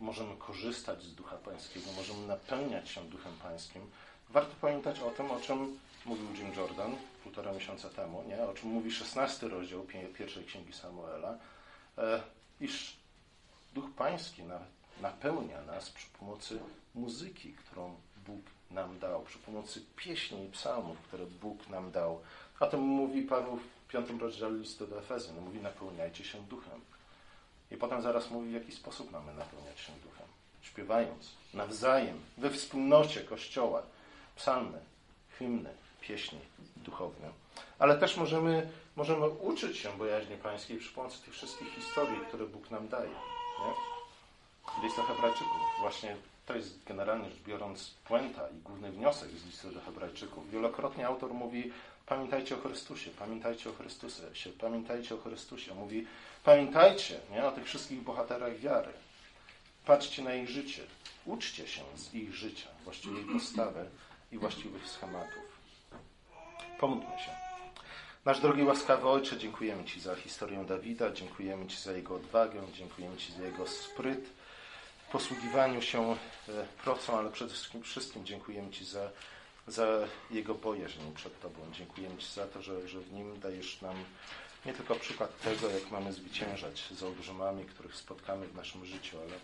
możemy 0.00 0.36
korzystać 0.36 1.02
z 1.02 1.14
ducha 1.14 1.36
pańskiego, 1.36 1.86
możemy 1.96 2.26
napełniać 2.26 2.88
się 2.88 3.08
duchem 3.08 3.32
pańskim, 3.42 3.82
warto 4.30 4.54
pamiętać 4.60 5.00
o 5.00 5.10
tym, 5.10 5.30
o 5.30 5.40
czym 5.40 5.78
mówił 6.06 6.26
Jim 6.34 6.54
Jordan 6.54 6.96
półtora 7.22 7.52
miesiąca 7.52 7.88
temu, 7.88 8.24
nie, 8.28 8.42
o 8.42 8.54
czym 8.54 8.68
mówi 8.68 8.90
szesnasty 8.90 9.48
rozdział 9.48 9.86
pierwszej 10.18 10.44
księgi 10.44 10.72
Samuela, 10.72 11.38
e, 11.98 12.22
iż 12.60 12.96
duch 13.74 13.90
pański 13.96 14.42
napełnia 15.00 15.62
nas 15.62 15.90
przy 15.90 16.06
pomocy 16.18 16.60
muzyki, 16.94 17.52
którą 17.52 17.94
Bóg 18.26 18.40
nam 18.70 18.98
dał, 18.98 19.22
przy 19.22 19.38
pomocy 19.38 19.82
pieśni 19.96 20.44
i 20.44 20.50
psalmów, 20.50 20.98
które 20.98 21.26
Bóg 21.26 21.68
nam 21.68 21.90
dał. 21.90 22.20
O 22.60 22.66
tym 22.66 22.80
mówi 22.80 23.22
Paweł 23.22 23.56
w 23.56 23.88
piątym 23.88 24.20
rozdziale 24.20 24.58
listu 24.58 24.86
do 24.86 24.98
Efezjan. 24.98 25.40
Mówi, 25.40 25.60
napełniajcie 25.60 26.24
się 26.24 26.38
duchem. 26.42 26.80
I 27.70 27.76
potem 27.76 28.02
zaraz 28.02 28.30
mówi, 28.30 28.50
w 28.50 28.52
jaki 28.52 28.72
sposób 28.72 29.12
mamy 29.12 29.34
napełniać 29.34 29.80
się 29.80 29.92
duchem. 29.92 30.26
Śpiewając 30.62 31.32
nawzajem, 31.54 32.20
we 32.38 32.50
wspólnocie 32.50 33.20
Kościoła, 33.20 33.82
psalmy, 34.36 34.78
hymny, 35.38 35.70
pieśni 36.00 36.38
duchowne. 36.76 37.30
Ale 37.78 37.98
też 37.98 38.16
możemy, 38.16 38.70
możemy 38.96 39.28
uczyć 39.28 39.78
się 39.78 39.98
bojaźni 39.98 40.36
pańskiej 40.36 40.78
przy 40.78 40.92
pomocy 40.92 41.22
tych 41.22 41.34
wszystkich 41.34 41.74
historii, 41.74 42.20
które 42.28 42.46
Bóg 42.46 42.70
nam 42.70 42.88
daje. 42.88 43.10
Nie? 43.10 43.74
W 44.80 44.84
listach 44.84 45.06
Hebrajczyków 45.06 45.56
właśnie 45.80 46.16
to 46.46 46.56
jest 46.56 46.84
generalnie 46.84 47.30
rzecz 47.30 47.42
biorąc 47.42 47.94
puenta 48.04 48.48
i 48.48 48.56
główny 48.56 48.92
wniosek 48.92 49.30
z 49.30 49.46
listu 49.46 49.70
do 49.70 49.80
Hebrajczyków. 49.80 50.50
Wielokrotnie 50.50 51.06
autor 51.06 51.34
mówi: 51.34 51.72
Pamiętajcie 52.06 52.56
o 52.56 52.58
Chrystusie, 52.58 53.10
pamiętajcie 53.18 53.70
o 53.70 53.72
Chrystusie, 53.72 54.50
pamiętajcie 54.60 55.14
o 55.14 55.18
Chrystusie. 55.18 55.74
Mówi: 55.74 56.06
Pamiętajcie 56.44 57.20
nie, 57.30 57.44
o 57.44 57.52
tych 57.52 57.64
wszystkich 57.64 58.02
bohaterach 58.02 58.58
wiary. 58.58 58.92
Patrzcie 59.86 60.22
na 60.22 60.34
ich 60.34 60.48
życie. 60.48 60.82
Uczcie 61.24 61.66
się 61.66 61.82
z 61.96 62.14
ich 62.14 62.34
życia, 62.34 62.68
właściwej 62.84 63.24
postawy 63.24 63.86
i 64.32 64.38
właściwych 64.38 64.88
schematów. 64.88 65.42
Pomódlmy 66.80 67.18
się. 67.18 67.30
Nasz 68.24 68.40
drogi 68.40 68.62
łaskawy 68.62 69.08
Ojcze, 69.08 69.38
dziękujemy 69.38 69.84
Ci 69.84 70.00
za 70.00 70.14
historię 70.14 70.64
Dawida, 70.64 71.10
dziękujemy 71.10 71.66
Ci 71.66 71.82
za 71.82 71.92
jego 71.92 72.14
odwagę, 72.14 72.62
dziękujemy 72.72 73.16
Ci 73.16 73.32
za 73.32 73.42
jego 73.42 73.66
spryt 73.66 74.30
posługiwaniu 75.12 75.82
się 75.82 76.12
e, 76.12 76.16
procą, 76.82 77.18
ale 77.18 77.30
przede 77.30 77.54
wszystkim 77.82 78.26
dziękujemy 78.26 78.70
Ci 78.70 78.84
za, 78.84 79.10
za 79.66 79.86
jego 80.30 80.54
bojaźń 80.54 81.00
przed 81.14 81.40
Tobą. 81.40 81.58
Dziękujemy 81.72 82.16
Ci 82.16 82.32
za 82.34 82.46
to, 82.46 82.62
że, 82.62 82.88
że 82.88 83.00
w 83.00 83.12
nim 83.12 83.40
dajesz 83.40 83.80
nam 83.80 83.96
nie 84.66 84.72
tylko 84.72 84.94
przykład 84.94 85.40
tego, 85.40 85.70
jak 85.70 85.90
mamy 85.90 86.12
zwyciężać 86.12 86.84
z 86.90 87.02
olbrzymami, 87.02 87.64
których 87.64 87.96
spotkamy 87.96 88.46
w 88.46 88.54
naszym 88.54 88.84
życiu, 88.86 89.18
ale 89.18 89.34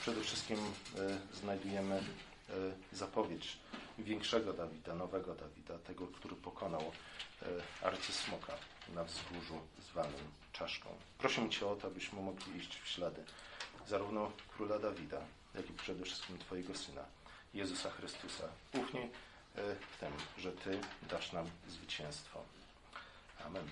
przede 0.00 0.20
wszystkim 0.20 0.58
e, 0.58 1.36
znajdujemy 1.36 1.94
e, 1.94 2.02
zapowiedź 2.92 3.56
większego 3.98 4.52
Dawida, 4.52 4.94
nowego 4.94 5.34
Dawida, 5.34 5.78
tego, 5.78 6.06
który 6.06 6.36
pokonał 6.36 6.82
e, 6.82 7.86
arcysmoka 7.86 8.52
na 8.94 9.04
wzgórzu 9.04 9.60
zwanym 9.90 10.32
czaszką. 10.52 10.88
Prosimy 11.18 11.50
Cię 11.50 11.66
o 11.66 11.76
to, 11.76 11.88
abyśmy 11.88 12.22
mogli 12.22 12.56
iść 12.56 12.80
w 12.80 12.88
ślady 12.88 13.24
zarówno 13.88 14.32
króla 14.56 14.78
Dawida, 14.78 15.20
jak 15.54 15.70
i 15.70 15.72
przede 15.72 16.04
wszystkim 16.04 16.38
Twojego 16.38 16.74
Syna, 16.74 17.04
Jezusa 17.54 17.90
Chrystusa. 17.90 18.44
Ufnie 18.72 19.08
w 19.54 20.00
tym, 20.00 20.12
że 20.38 20.52
Ty 20.52 20.80
dasz 21.10 21.32
nam 21.32 21.46
zwycięstwo. 21.68 22.42
Amen. 23.46 23.64